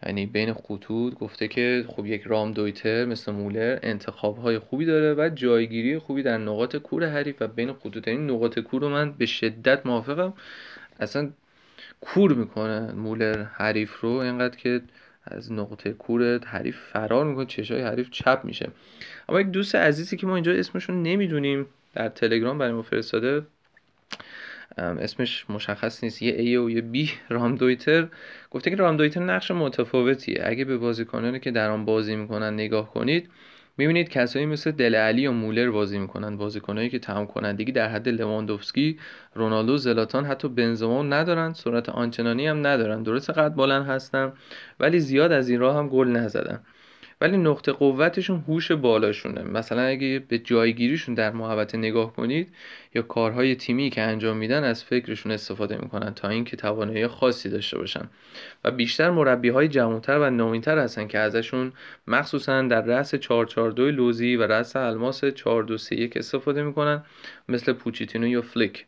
یعنی 0.05 0.25
بین 0.25 0.53
خطوط 0.53 1.13
گفته 1.13 1.47
که 1.47 1.85
خب 1.87 2.05
یک 2.05 2.21
رام 2.21 2.51
دویتر 2.51 3.05
مثل 3.05 3.31
مولر 3.31 3.79
انتخاب 3.83 4.37
های 4.37 4.59
خوبی 4.59 4.85
داره 4.85 5.13
و 5.13 5.29
جایگیری 5.35 5.99
خوبی 5.99 6.23
در 6.23 6.37
نقاط 6.37 6.75
کور 6.75 7.05
حریف 7.09 7.35
و 7.39 7.47
بین 7.47 7.73
خطوط. 7.73 8.07
یعنی 8.07 8.33
نقاط 8.33 8.59
کور 8.59 8.81
رو 8.81 8.89
من 8.89 9.11
به 9.11 9.25
شدت 9.25 9.85
موافقم. 9.85 10.33
اصلا 10.99 11.29
کور 12.01 12.33
می‌کنه 12.33 12.91
مولر 12.91 13.43
حریف 13.43 13.99
رو 13.99 14.09
اینقدر 14.09 14.57
که 14.57 14.81
از 15.23 15.51
نقطه 15.51 15.91
کور 15.91 16.39
حریف 16.45 16.77
فرار 16.77 17.25
می‌کنه 17.25 17.45
چشای 17.45 17.81
حریف 17.81 18.09
چپ 18.09 18.41
میشه. 18.43 18.69
اما 19.29 19.41
یک 19.41 19.47
دوست 19.47 19.75
عزیزی 19.75 20.17
که 20.17 20.27
ما 20.27 20.35
اینجا 20.35 20.51
اسمشون 20.51 21.03
نمی‌دونیم 21.03 21.65
در 21.93 22.09
تلگرام 22.09 22.57
برای 22.57 22.73
ما 22.73 22.81
فرستاده 22.81 23.41
اسمش 24.77 25.49
مشخص 25.49 26.03
نیست 26.03 26.21
یه 26.21 26.33
A 26.33 26.59
و 26.59 26.69
یه 26.69 26.83
B 26.93 27.09
رام 27.29 27.55
دویتر. 27.55 28.07
گفته 28.51 28.69
که 28.69 28.75
رام 28.75 28.97
دویتر 28.97 29.21
نقش 29.21 29.51
متفاوتیه. 29.51 30.41
اگه 30.43 30.65
به 30.65 30.77
بازیکنانی 30.77 31.39
که 31.39 31.51
در 31.51 31.69
آن 31.69 31.85
بازی 31.85 32.15
می‌کنن 32.15 32.53
نگاه 32.53 32.93
کنید 32.93 33.29
می‌بینید 33.79 34.09
کسایی 34.09 34.45
مثل 34.45 34.71
دل 34.71 34.95
علی 34.95 35.27
و 35.27 35.31
مولر 35.31 35.71
بازی 35.71 35.99
می‌کنن 35.99 36.37
بازیکنایی 36.37 36.89
که 36.89 36.99
تمام 36.99 37.27
کنندگی 37.27 37.71
در 37.71 37.89
حد 37.89 38.09
لواندوفسکی 38.09 38.99
رونالدو 39.35 39.77
زلاتان 39.77 40.25
حتی 40.25 40.47
بنزما 40.49 41.03
ندارن 41.03 41.53
سرعت 41.53 41.89
آنچنانی 41.89 42.47
هم 42.47 42.67
ندارن. 42.67 43.03
درست 43.03 43.29
قد 43.29 43.55
بلند 43.55 43.85
هستن 43.87 44.33
ولی 44.79 44.99
زیاد 44.99 45.31
از 45.31 45.49
این 45.49 45.59
راه 45.59 45.77
هم 45.77 45.87
گل 45.89 46.07
نزدن. 46.07 46.59
ولی 47.21 47.37
نقطه 47.37 47.71
قوتشون 47.71 48.43
هوش 48.47 48.71
بالاشونه. 48.71 49.43
مثلا 49.43 49.81
اگه 49.81 50.23
به 50.27 50.39
جایگیریشون 50.39 51.15
در 51.15 51.31
محوطه 51.31 51.77
نگاه 51.77 52.13
کنید 52.13 52.53
یا 52.95 53.01
کارهای 53.01 53.55
تیمی 53.55 53.89
که 53.89 54.01
انجام 54.01 54.37
میدن 54.37 54.63
از 54.63 54.83
فکرشون 54.83 55.31
استفاده 55.31 55.77
می‌کنن 55.77 56.13
تا 56.13 56.29
اینکه 56.29 56.57
توانایی 56.57 57.07
خاصی 57.07 57.49
داشته 57.49 57.77
باشن. 57.77 58.09
و 58.63 58.71
بیشتر 58.71 59.09
مربی 59.09 59.49
های 59.49 59.67
جوانتر 59.67 60.19
و 60.19 60.29
نوینتر 60.29 60.79
هستن 60.79 61.07
که 61.07 61.19
ازشون 61.19 61.73
مخصوصا 62.07 62.61
در 62.61 62.81
رأس 62.81 63.15
442 63.15 63.91
لوزی 63.91 64.35
و 64.35 64.43
رأس 64.43 64.75
الماس 64.75 65.25
4231 65.25 66.17
استفاده 66.17 66.63
می‌کنن 66.63 67.03
مثل 67.49 67.73
پوچیتینو 67.73 68.27
یا 68.27 68.41
فلیک. 68.41 68.85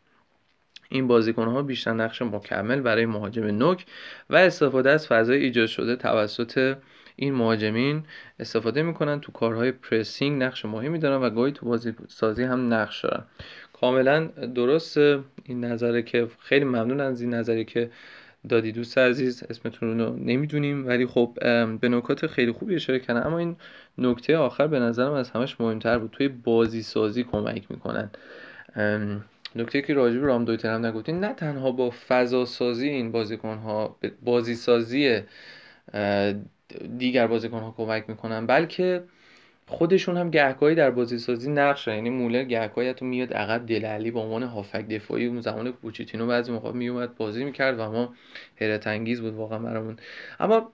این 0.88 1.06
بازیکن 1.06 1.48
ها 1.48 1.62
بیشتر 1.62 1.92
نقش 1.92 2.22
مکمل 2.22 2.80
برای 2.80 3.06
مهاجم 3.06 3.44
نوک 3.44 3.84
و 4.30 4.36
استفاده 4.36 4.90
از 4.90 5.06
فضای 5.06 5.44
ایجاد 5.44 5.66
شده 5.66 5.96
توسط 5.96 6.76
این 7.16 7.34
مهاجمین 7.34 8.02
استفاده 8.38 8.82
می‌کنن 8.82 9.20
تو 9.20 9.32
کارهای 9.32 9.72
پرسینگ 9.72 10.42
نقش 10.42 10.64
مهمی 10.64 10.98
دارن 10.98 11.22
و 11.22 11.30
گاهی 11.30 11.52
تو 11.52 11.66
بازی 11.66 11.94
سازی 12.08 12.42
هم 12.42 12.74
نقش 12.74 13.04
دارن. 13.04 13.24
کاملا 13.72 14.24
درست 14.54 14.98
این 14.98 15.64
نظره 15.64 16.02
که 16.02 16.28
خیلی 16.38 16.64
ممنون 16.64 17.00
از 17.00 17.20
این 17.20 17.34
نظری 17.34 17.64
که 17.64 17.90
دادی 18.48 18.72
دوست 18.72 18.98
عزیز. 18.98 19.42
اسمتون 19.50 20.00
رو 20.00 20.16
نمی‌دونیم 20.16 20.86
ولی 20.86 21.06
خب 21.06 21.38
به 21.80 21.88
نکات 21.88 22.26
خیلی 22.26 22.52
خوبی 22.52 22.74
اشاره 22.74 22.98
کردن. 22.98 23.26
اما 23.26 23.38
این 23.38 23.56
نکته 23.98 24.36
آخر 24.36 24.66
به 24.66 24.78
نظرم 24.78 25.12
از 25.12 25.30
همش 25.30 25.60
مهمتر 25.60 25.98
بود. 25.98 26.10
توی 26.10 26.28
بازی 26.28 26.82
سازی 26.82 27.24
کمک 27.24 27.70
می‌کنن. 27.70 28.10
نکته 29.56 29.82
که 29.82 29.94
راجب 29.94 30.24
رام 30.24 30.44
دویتر 30.44 30.74
هم 30.74 30.86
نگفتین 30.86 31.20
نه 31.20 31.32
تنها 31.32 31.72
با 31.72 31.92
فضا 32.08 32.44
سازی 32.44 32.88
این 32.88 33.12
بازیکن 33.12 33.56
ها 33.56 33.96
بازی 34.22 34.54
سازی 34.54 35.20
دیگر 36.98 37.26
بازیکن 37.26 37.60
ها 37.60 37.74
کمک 37.76 38.04
می‌کنن 38.08 38.46
بلکه 38.46 39.04
خودشون 39.66 40.16
هم 40.16 40.30
گهگاهی 40.30 40.74
در 40.74 40.90
بازی 40.90 41.18
سازی 41.18 41.50
نقش 41.50 41.86
یعنی 41.86 42.10
مولر 42.10 42.44
گهگاهی 42.44 42.88
حتی 42.88 43.04
میاد 43.04 43.32
عقب 43.32 43.66
دلعلی 43.66 44.10
به 44.10 44.20
عنوان 44.20 44.42
هافک 44.42 44.88
دفاعی 44.88 45.26
اون 45.26 45.40
زمان 45.40 45.72
پوچیتینو 45.72 46.26
بعضی 46.26 46.52
موقع 46.52 46.72
میومد 46.72 47.16
بازی 47.16 47.44
می‌کرد 47.44 47.78
و 47.78 47.90
ما 47.90 48.14
حیرت 48.56 48.86
انگیز 48.86 49.20
بود 49.20 49.34
واقعا 49.34 49.58
برامون. 49.58 49.96
اما 50.40 50.72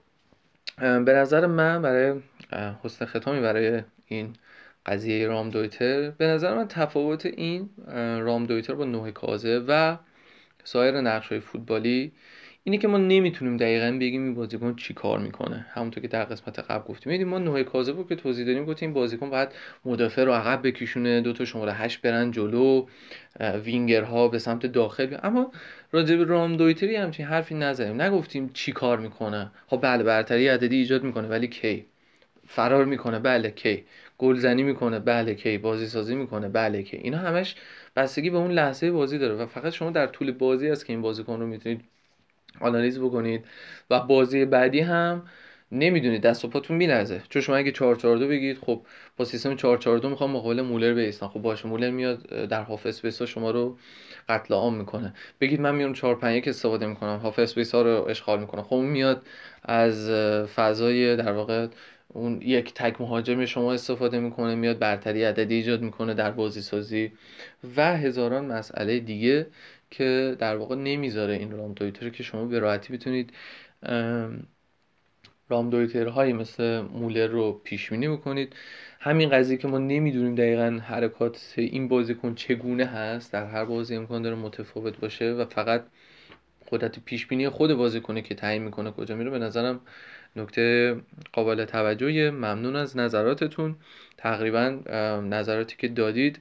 به 0.79 1.13
نظر 1.13 1.47
من 1.47 1.83
برای 1.83 2.21
حسن 2.85 3.05
ختامی 3.05 3.41
برای 3.41 3.83
این 4.07 4.33
قضیه 4.87 5.27
رام 5.27 5.51
دویتر 5.51 6.11
به 6.11 6.27
نظر 6.27 6.55
من 6.55 6.69
تفاوت 6.69 7.27
این 7.27 7.71
رام 8.21 8.47
دویتر 8.47 8.75
با 8.75 8.85
نوه 8.85 9.11
کازه 9.11 9.65
و 9.69 9.97
سایر 10.65 11.01
نقش 11.01 11.29
های 11.29 11.41
فوتبالی 11.41 12.13
اینه 12.69 12.79
که 12.79 12.89
ما 12.89 12.99
نمی‌تونیم 12.99 13.57
دقیقا 13.57 13.97
بگیم 14.01 14.23
این 14.23 14.35
بازیکن 14.35 14.77
چی 14.77 14.95
کار 14.95 15.19
می‌کنه. 15.19 15.67
همونطور 15.75 16.03
که 16.03 16.09
در 16.09 16.25
قسمت 16.25 16.59
قبل 16.59 16.85
گفتیم. 16.85 17.13
میدیم 17.13 17.29
ما 17.29 17.39
نوع 17.39 17.63
کاذبو 17.63 18.05
که 18.05 18.17
توضیح 18.17 18.47
دادیم 18.47 18.65
گفتیم 18.65 18.93
بازیکن 18.93 19.31
باید 19.31 19.49
مدافع 19.85 20.25
رو 20.25 20.33
عقب 20.33 20.67
بکشونه 20.67 21.21
دو 21.21 21.33
تا 21.33 21.45
شماره 21.45 21.73
هشت 21.73 22.03
برن 22.03 22.31
جلو 22.31 22.87
وینگرها 23.65 24.29
به 24.29 24.39
سمت 24.39 24.67
داخل 24.67 25.17
اما 25.23 25.53
راجع 25.93 26.17
به 26.17 26.25
Raumdeuter 26.25 26.57
ی 26.57 26.97
همچین 26.97 27.27
حرفی 27.27 27.55
نزدیم 27.55 28.03
نگفتیم 28.03 28.51
چی 28.55 28.73
کار 28.73 28.99
می‌کنه. 28.99 29.51
خب 29.67 29.79
بله 29.83 30.03
برتری 30.03 30.49
عددی 30.49 30.77
ایجاد 30.77 31.03
می‌کنه 31.03 31.29
ولی 31.29 31.49
کی؟ 31.49 31.87
فرار 32.47 32.85
می‌کنه 32.85 33.19
بله 33.19 33.51
کی. 33.51 33.85
گلزنی 34.19 34.63
می‌کنه 34.63 34.99
بله 34.99 35.35
کی. 35.35 35.59
بازی 35.59 35.87
سازی 35.87 36.15
می‌کنه 36.15 36.49
بله 36.49 36.83
کی. 36.83 36.97
اینا 36.97 37.19
همش 37.19 37.55
بستگی 37.97 38.31
به 38.31 38.37
اون 38.39 38.51
لحظه 38.51 38.91
بازی 38.91 39.19
داره. 39.19 39.35
و 39.35 39.47
فقط 39.47 39.73
شما 39.73 39.91
در 39.91 40.07
طول 40.07 40.33
بازی 40.33 40.71
است 40.71 40.87
که 40.87 40.93
این 40.93 41.03
بازیکن 41.03 41.41
رو 41.41 41.47
می‌تونید 41.47 41.81
آنالیز 42.61 43.01
بکنید. 43.01 43.45
و 43.91 44.01
بازی 44.01 44.45
بعدی 44.45 44.81
هم 44.81 45.23
نمی‌دونید 45.73 46.23
دست 46.23 46.45
و 46.45 46.49
پاتون 46.49 46.77
میلرزه. 46.77 47.23
چون 47.29 47.43
شما 47.43 47.57
اگه 47.57 47.73
442 47.73 48.29
بگید 48.29 48.59
خب 48.59 48.83
با 49.17 49.25
سیستم 49.25 49.57
442 49.57 50.09
می‌خوام 50.09 50.31
مقابل 50.31 50.61
مولر 50.63 50.95
بیستن 50.95 51.27
خب 51.29 51.43
باشه 51.43 51.69
مولر 51.69 51.91
میاد 51.91 52.27
در 52.27 52.63
half 52.63 52.87
space 52.87 53.23
شما 53.23 53.51
رو 53.51 53.79
قتل 54.29 54.55
عام 54.55 54.75
می‌کنه. 54.75 55.15
بگید 55.41 55.61
من 55.61 55.75
میام 55.75 55.93
451 55.93 56.49
استفاده 56.49 56.87
می‌کنم. 56.87 57.17
هاف 57.19 57.39
اسپیس 57.39 57.75
ها 57.75 57.83
رو 57.83 58.07
اشغال 58.09 58.41
می‌کنم. 58.41 58.63
خب 58.63 58.77
میاد 58.77 59.23
از 59.65 60.11
فضای 60.47 61.17
در 61.17 61.33
واقع 61.33 61.67
اون 62.09 62.43
یک 62.43 62.75
تک 62.75 63.01
مهاجم 63.01 63.45
شما 63.45 63.73
استفاده 63.73 64.21
می‌کنه 64.21 64.55
میاد 64.55 64.79
برتری 64.79 65.25
عددی 65.25 65.55
ایجاد 65.55 65.83
می‌کنه 65.83 66.15
در 66.15 66.31
بازی 66.31 66.61
سازی 66.61 67.13
و 67.77 67.97
هزاران 67.97 68.45
مسئله 68.45 69.01
دیگه 69.01 69.47
که 69.91 70.37
در 70.39 70.57
واقع 70.57 70.77
نمی‌ذاره 70.77 71.35
این 71.35 71.51
رام 71.51 71.73
دویتر 71.73 72.09
که 72.09 72.23
شما 72.23 72.45
به 72.45 72.59
راحتی 72.59 72.93
بتونید 72.93 73.33
رام 75.49 75.89
هایی 75.95 76.33
مثل 76.33 76.81
مولر 76.81 77.27
رو 77.27 77.61
پیش 77.65 77.91
بینی 77.91 78.09
بکنید. 78.09 78.57
همین 79.01 79.31
قضیه 79.31 79.57
که 79.57 79.69
ما 79.69 79.79
نمی‌دونیم 79.79 80.35
دقیقا 80.35 80.81
حرکات 80.85 81.55
این 81.57 81.89
بازیکن 81.89 82.35
چگونه 82.35 82.85
هست 82.85 83.33
در 83.33 83.47
هر 83.47 83.65
بازی 83.65 83.97
امکان 83.97 84.23
داره 84.23 84.37
متفاوت 84.37 85.01
باشه 85.01 85.33
و 85.33 85.45
فقط 85.45 85.85
قدرت 86.71 86.99
پیش 86.99 87.27
بینی 87.27 87.49
خود 87.49 87.75
بازیکنه 87.75 88.23
که 88.23 88.35
تعیین 88.35 88.63
می‌کنه 88.63 88.91
کجا 88.91 89.17
میره. 89.17 89.31
به 89.31 89.39
نظرم 89.39 89.81
نکته 90.37 90.97
قابل 91.33 91.65
توجهی 91.65 92.31
ممنون 92.31 92.77
از 92.77 92.97
نظراتتون. 92.97 93.77
تقریبا 94.17 94.69
نظراتی 95.25 95.77
که 95.79 95.89
دادید 95.89 96.41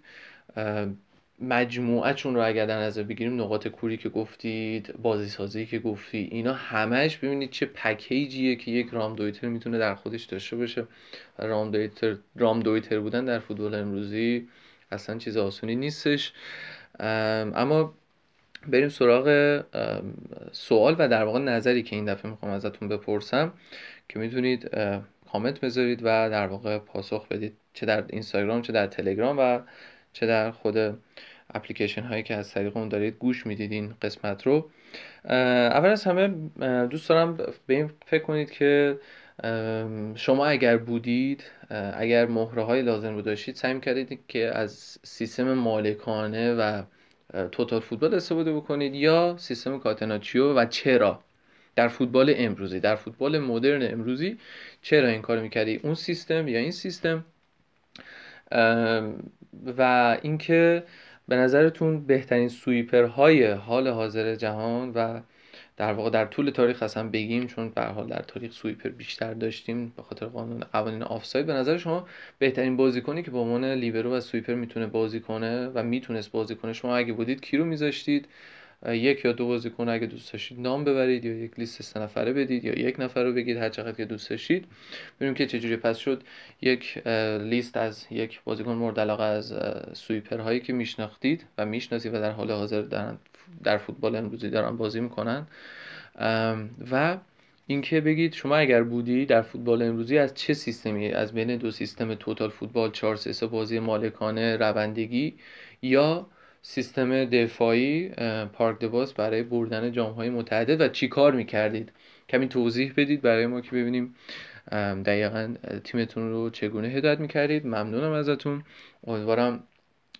مجموعهشون 1.42 2.36
رو 2.36 2.48
اگر 2.48 2.66
در 2.66 2.80
نظر 2.80 3.04
بگیریم 3.04 3.42
نقاط 3.42 3.68
کوری 3.68 3.98
که 3.98 4.10
گفتید 4.10 4.94
بازی 5.02 5.30
سازی 5.30 5.66
که 5.66 5.80
گفتی 5.80 6.18
اینا 6.32 6.54
همش 6.54 7.18
ببینید 7.18 7.50
چه 7.50 7.66
پکیجیه 7.66 8.56
که 8.56 8.72
یک 8.72 8.88
رام 8.92 9.16
دویتر 9.16 9.48
می‌تونه 9.48 9.78
در 9.78 9.96
خودش 9.96 10.24
داشته 10.24 10.56
باشه. 10.56 10.88
رام 11.38 11.72
دویتر, 11.72 12.16
رام 12.36 12.60
دویتر 12.60 13.00
بودن 13.00 13.26
در 13.26 13.40
فوتبال 13.40 13.76
امروزی 13.76 14.48
اصلا 14.92 15.18
چیز 15.18 15.38
آسونی 15.38 15.76
نیستش. 15.76 16.34
اما 17.00 17.94
بریم 18.68 18.90
سراغ 18.90 19.60
سوال 20.52 20.96
و 21.00 21.08
در 21.08 21.24
واقع 21.24 21.40
نظری 21.40 21.84
که 21.84 21.96
این 21.96 22.06
دفعه 22.06 22.32
می‌خوام 22.32 22.52
ازتون 22.52 22.90
بپرسم 22.90 23.54
که 24.10 24.20
می‌تونید 24.20 24.70
کامنت 25.32 25.60
بذارید 25.60 26.00
و 26.04 26.30
در 26.30 26.48
واقع 26.48 26.78
پاسخ 26.78 27.28
بدید 27.28 27.54
چه 27.74 27.86
در 27.86 28.04
اینستاگرام 28.10 28.62
چه 28.62 28.74
در 28.74 28.88
تلگرام 28.88 29.38
و 29.40 29.60
چه 30.20 30.26
در 30.26 30.52
خود 30.52 30.78
اپلیکیشن 31.54 32.02
هایی 32.02 32.24
که 32.24 32.36
از 32.36 32.52
طریق 32.52 32.78
اون 32.78 32.90
دارید 32.90 33.16
گوش 33.20 33.46
می‌دید 33.48 33.72
این 33.72 33.94
قسمت 34.02 34.44
رو. 34.44 34.70
اول 35.26 35.90
از 35.90 36.04
همه 36.04 36.28
دوست 36.88 37.10
دارم 37.10 37.38
به 37.68 37.74
این 37.74 37.92
فکر 38.06 38.24
کنید 38.24 38.52
که 38.52 39.00
شما 40.16 40.46
اگر 40.46 40.78
بودید 40.78 41.44
اگر 41.94 42.26
مهره 42.26 42.64
های 42.64 42.82
لازم 42.82 43.16
رو 43.16 43.22
داشتید 43.22 43.56
سعی 43.56 43.80
کردید 43.80 44.20
که 44.28 44.52
از 44.58 45.00
سیستم 45.04 45.54
مالکانه 45.54 46.54
و 46.54 46.84
total 47.52 47.80
football 47.80 48.14
استفاده 48.14 48.54
بکنید 48.54 48.96
یا 48.96 49.36
سیستم 49.38 49.80
کاتناچیو 49.80 50.54
و 50.54 50.66
چرا؟ 50.66 51.20
در 51.76 51.88
فوتبال 51.88 52.34
امروزی 52.38 52.80
در 52.80 52.96
فوتبال 52.96 53.40
مدرن 53.40 53.94
امروزی 53.94 54.38
چرا 54.82 55.08
این 55.08 55.22
کار 55.22 55.40
می‌کردی؟ 55.40 55.80
اون 55.84 55.94
سیستم 55.94 56.48
یا 56.48 56.60
این 56.60 56.72
سیستم 56.72 57.26
و 59.78 60.18
اینکه 60.22 60.84
به 61.28 61.36
نظرتون 61.36 62.06
بهترین 62.06 62.50
سویپرهای 62.50 63.52
حال 63.52 63.88
حاضر 63.88 64.36
جهان 64.36 64.92
و 64.96 65.22
در 65.78 65.94
واقع 65.94 66.10
در 66.10 66.26
طول 66.26 66.50
تاریخ 66.50 66.84
اصلا 66.84 67.10
بگیم 67.10 67.48
چون 67.48 67.70
به 67.70 67.82
حال 67.82 68.08
در 68.08 68.22
تاریخ 68.28 68.52
سویپر 68.52 68.90
بیشتر 68.90 69.34
داشتیم 69.34 69.94
به 69.98 70.04
خاطر 70.04 70.26
قانون 70.26 70.60
قوانین 70.60 71.04
آفساید. 71.04 71.46
به 71.46 71.54
نظر 71.54 71.78
شما 71.78 72.08
بهترین 72.40 72.78
بازیکنی 72.78 73.24
که 73.24 73.32
به 73.32 73.38
عنوان 73.38 73.66
لیبرو 73.66 74.12
و 74.14 74.20
سویپر 74.20 74.54
می‌تونه 74.54 74.88
بازی 74.88 75.20
کنه 75.20 75.68
و 75.68 75.84
می‌تونست 75.84 76.32
بازی 76.32 76.56
کنه 76.56 76.74
شما 76.74 76.98
اگه 76.98 77.14
بودید 77.14 77.42
کی 77.42 77.58
رو 77.58 77.66
میذاشتید؟ 77.66 78.28
یک 78.86 79.26
یا 79.26 79.32
دو 79.32 79.48
بازیکن 79.48 79.90
اگه 79.90 80.08
دوست 80.08 80.34
داشتید 80.34 80.60
نام 80.60 80.84
ببرید 80.84 81.26
یا 81.26 81.34
یک 81.34 81.60
لیست 81.60 81.82
سه 81.82 82.00
نفره 82.00 82.34
بدید 82.34 82.66
یا 82.66 82.80
یک 82.80 83.00
نفر 83.00 83.24
رو 83.24 83.34
بگید 83.34 83.58
هر 83.58 83.70
چقدر 83.70 83.92
که 83.92 84.06
دوست 84.06 84.30
داشتید. 84.30 84.66
ببینیم 85.16 85.36
که 85.36 85.48
چجوری 85.48 85.76
پس 85.76 85.98
شد. 85.98 86.24
یک 86.62 87.08
لیست 87.42 87.78
از 87.78 88.08
یک 88.12 88.42
بازیکن 88.44 88.74
مورد 88.74 89.00
علاقه 89.00 89.24
از 89.24 89.54
سویپر 89.94 90.38
هایی 90.38 90.60
که 90.60 90.74
میشناختید 90.74 91.46
و 91.58 91.66
می‌شناسید 91.66 92.14
و 92.14 92.20
در 92.20 92.32
حال 92.32 92.52
حاضر 92.52 92.82
در, 92.82 93.14
در 93.64 93.78
فوتبال 93.78 94.16
امروزی 94.16 94.50
دارن 94.50 94.78
بازی 94.78 95.00
می‌کنن. 95.00 95.48
و 96.92 97.18
اینکه 97.68 98.02
بگید 98.02 98.34
شما 98.34 98.56
اگر 98.56 98.84
بودی 98.84 99.26
در 99.26 99.42
فوتبال 99.42 99.82
امروزی 99.82 100.18
از 100.18 100.34
چه 100.34 100.54
سیستمی 100.54 101.08
از 101.08 101.34
بین 101.34 101.58
دو 101.58 101.72
سیستم 101.72 102.16
توتال 102.16 102.50
فوتبال 102.50 102.92
4 102.92 103.16
3 103.16 103.48
بازی 103.48 103.80
مالکانه 103.80 104.58
روندگی 104.58 105.34
یا 105.82 106.28
سیستم 106.70 107.26
دفاعی 107.26 108.10
پارک 108.54 108.80
دواس 108.80 109.14
برای 109.14 109.44
بردن 109.44 109.92
جامهای 109.92 110.30
متعدد 110.30 110.82
و 110.82 110.88
چی 110.88 111.08
کار 111.08 111.32
می‌کردید؟ 111.32 111.92
کمی 112.30 112.48
توضیح 112.48 112.94
بدید 112.98 113.22
برای 113.22 113.48
ما 113.48 113.62
که 113.62 113.72
ببینیم 113.72 114.16
دقیقا 115.06 115.54
تیمتون 115.84 116.30
رو 116.30 116.50
چگونه 116.50 116.88
هدایت 116.88 117.20
می‌کردید. 117.20 117.68
ممنونم 117.68 118.12
ازتون. 118.12 118.64
امیدوارم 119.08 119.64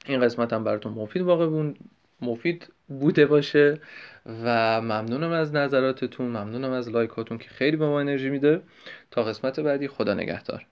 این 0.06 0.22
قسمت 0.22 0.54
هم 0.54 0.64
براتون 0.64 0.94
مفید 0.94 1.22
واقع 1.22 1.72
مفید 2.22 2.74
بوده 2.88 3.26
باشه 3.26 3.80
و 4.26 4.82
ممنونم 4.82 5.32
از 5.32 5.56
نظراتتون 5.56 6.28
ممنونم 6.28 6.72
از 6.72 6.90
لایکاتون 6.90 7.38
که 7.38 7.50
خیلی 7.50 7.78
به 7.78 7.86
ما 7.86 8.00
انرژی 8.00 8.30
میده. 8.30 8.62
تا 9.12 9.24
قسمت 9.24 9.60
بعدی 9.60 9.88
خدا 9.88 10.14
نگهدار. 10.14 10.66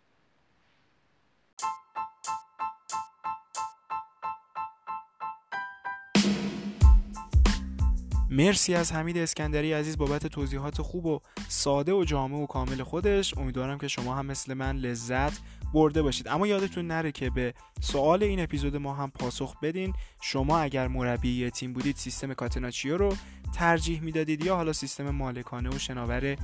مرسی 8.29 8.75
از 8.75 8.91
حمید 8.91 9.17
اسکندری 9.17 9.73
عزیز 9.73 9.97
بابت 9.97 10.27
توضیحات 10.27 10.81
خوب 10.81 11.05
و 11.05 11.19
ساده 11.47 11.93
و 11.93 12.03
جامع 12.03 12.37
و 12.37 12.45
کامل 12.45 12.83
خودش. 12.83 13.37
امیدوارم 13.37 13.77
که 13.77 13.87
شما 13.87 14.15
هم 14.15 14.25
مثل 14.25 14.53
من 14.53 14.77
لذت 14.77 15.39
برده 15.73 16.01
باشید. 16.01 16.27
اما 16.27 16.47
یادتون 16.47 16.87
نره 16.87 17.11
که 17.11 17.29
به 17.29 17.53
سوال 17.81 18.23
این 18.23 18.39
اپیزود 18.39 18.75
ما 18.75 18.93
هم 18.93 19.11
پاسخ 19.11 19.59
بدین. 19.59 19.93
شما 20.21 20.59
اگر 20.59 20.87
مربی 20.87 21.49
تیم 21.49 21.73
بودید 21.73 21.95
سیستم 21.95 22.33
کاتناچیو 22.33 22.97
رو 22.97 23.15
ترجیح 23.53 24.01
می‌دادید 24.01 24.45
یا 24.45 24.55
حالا 24.55 24.73
سیستم 24.73 25.09
مالکانه 25.09 25.69
و 25.69 25.79
شناور 25.79 26.35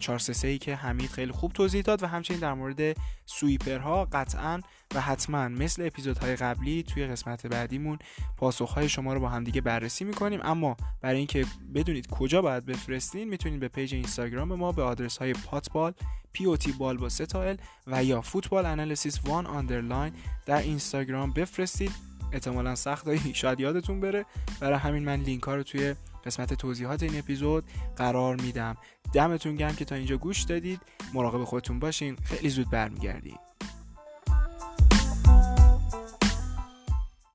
4 0.00 0.20
ای 0.42 0.58
که 0.58 0.76
حمید 0.76 1.10
خیلی 1.10 1.32
خوب 1.32 1.52
توضیح 1.52 1.82
داد 1.82 2.02
و 2.02 2.06
همچنین 2.06 2.40
در 2.40 2.54
مورد 2.54 2.96
سویپرها 3.26 4.04
قطعا 4.04 4.60
و 4.94 5.00
حتما 5.00 5.48
مثل 5.48 5.86
اپیزودهای 5.86 6.36
قبلی 6.36 6.82
توی 6.82 7.06
قسمت 7.06 7.46
بعدیمون 7.46 7.98
پاسخهای 8.36 8.88
شما 8.88 9.14
رو 9.14 9.20
با 9.20 9.28
همدیگه 9.28 9.60
بررسی 9.60 10.04
می‌کنیم. 10.04 10.40
اما 10.42 10.76
برای 11.00 11.18
اینکه 11.18 11.46
بدونید 11.74 12.06
کجا 12.10 12.42
باید 12.42 12.66
بفرستین 12.66 13.28
می‌تونید 13.28 13.60
به 13.60 13.68
پیج 13.68 13.94
اینستاگرام 13.94 14.54
ما 14.54 14.72
به 14.72 14.82
آدرس 14.82 15.18
های 15.18 15.32
پاتبال 15.32 15.92
پی 16.32 16.44
او 16.44 16.56
تی 16.56 16.72
بال 16.72 16.96
با 16.96 17.08
ستایل 17.08 17.56
و 17.86 18.04
یا 18.04 18.20
فوتبال 18.20 18.66
انالیسیس 18.66 19.20
وان 19.24 19.46
آندرلاین 19.46 20.12
در 20.46 20.58
اینستاگرام 20.58 21.32
بفرستید. 21.32 21.92
احتمالا 22.32 22.74
سخت 22.74 23.32
شاید 23.34 23.60
یادتون 23.60 24.00
بره. 24.00 24.24
برای 24.60 24.78
همین 24.78 25.04
من 25.04 25.20
لینک 25.20 25.42
ها 25.42 25.54
رو 25.54 25.62
توی 25.62 25.94
قسمت 26.24 26.54
توضیحات 26.54 27.02
این 27.02 27.18
اپیزود 27.18 27.64
قرار 27.96 28.40
میدم. 28.40 28.76
دمتون 29.12 29.56
گرم 29.56 29.74
که 29.74 29.84
تا 29.84 29.94
اینجا 29.94 30.16
گوش 30.16 30.42
دادید. 30.42 30.80
مراقب 31.14 31.44
خودتون 31.44 31.78
باشین. 31.78 32.16
خیلی 32.16 32.48
زود 32.48 32.70
برمیگردیم. 32.70 33.38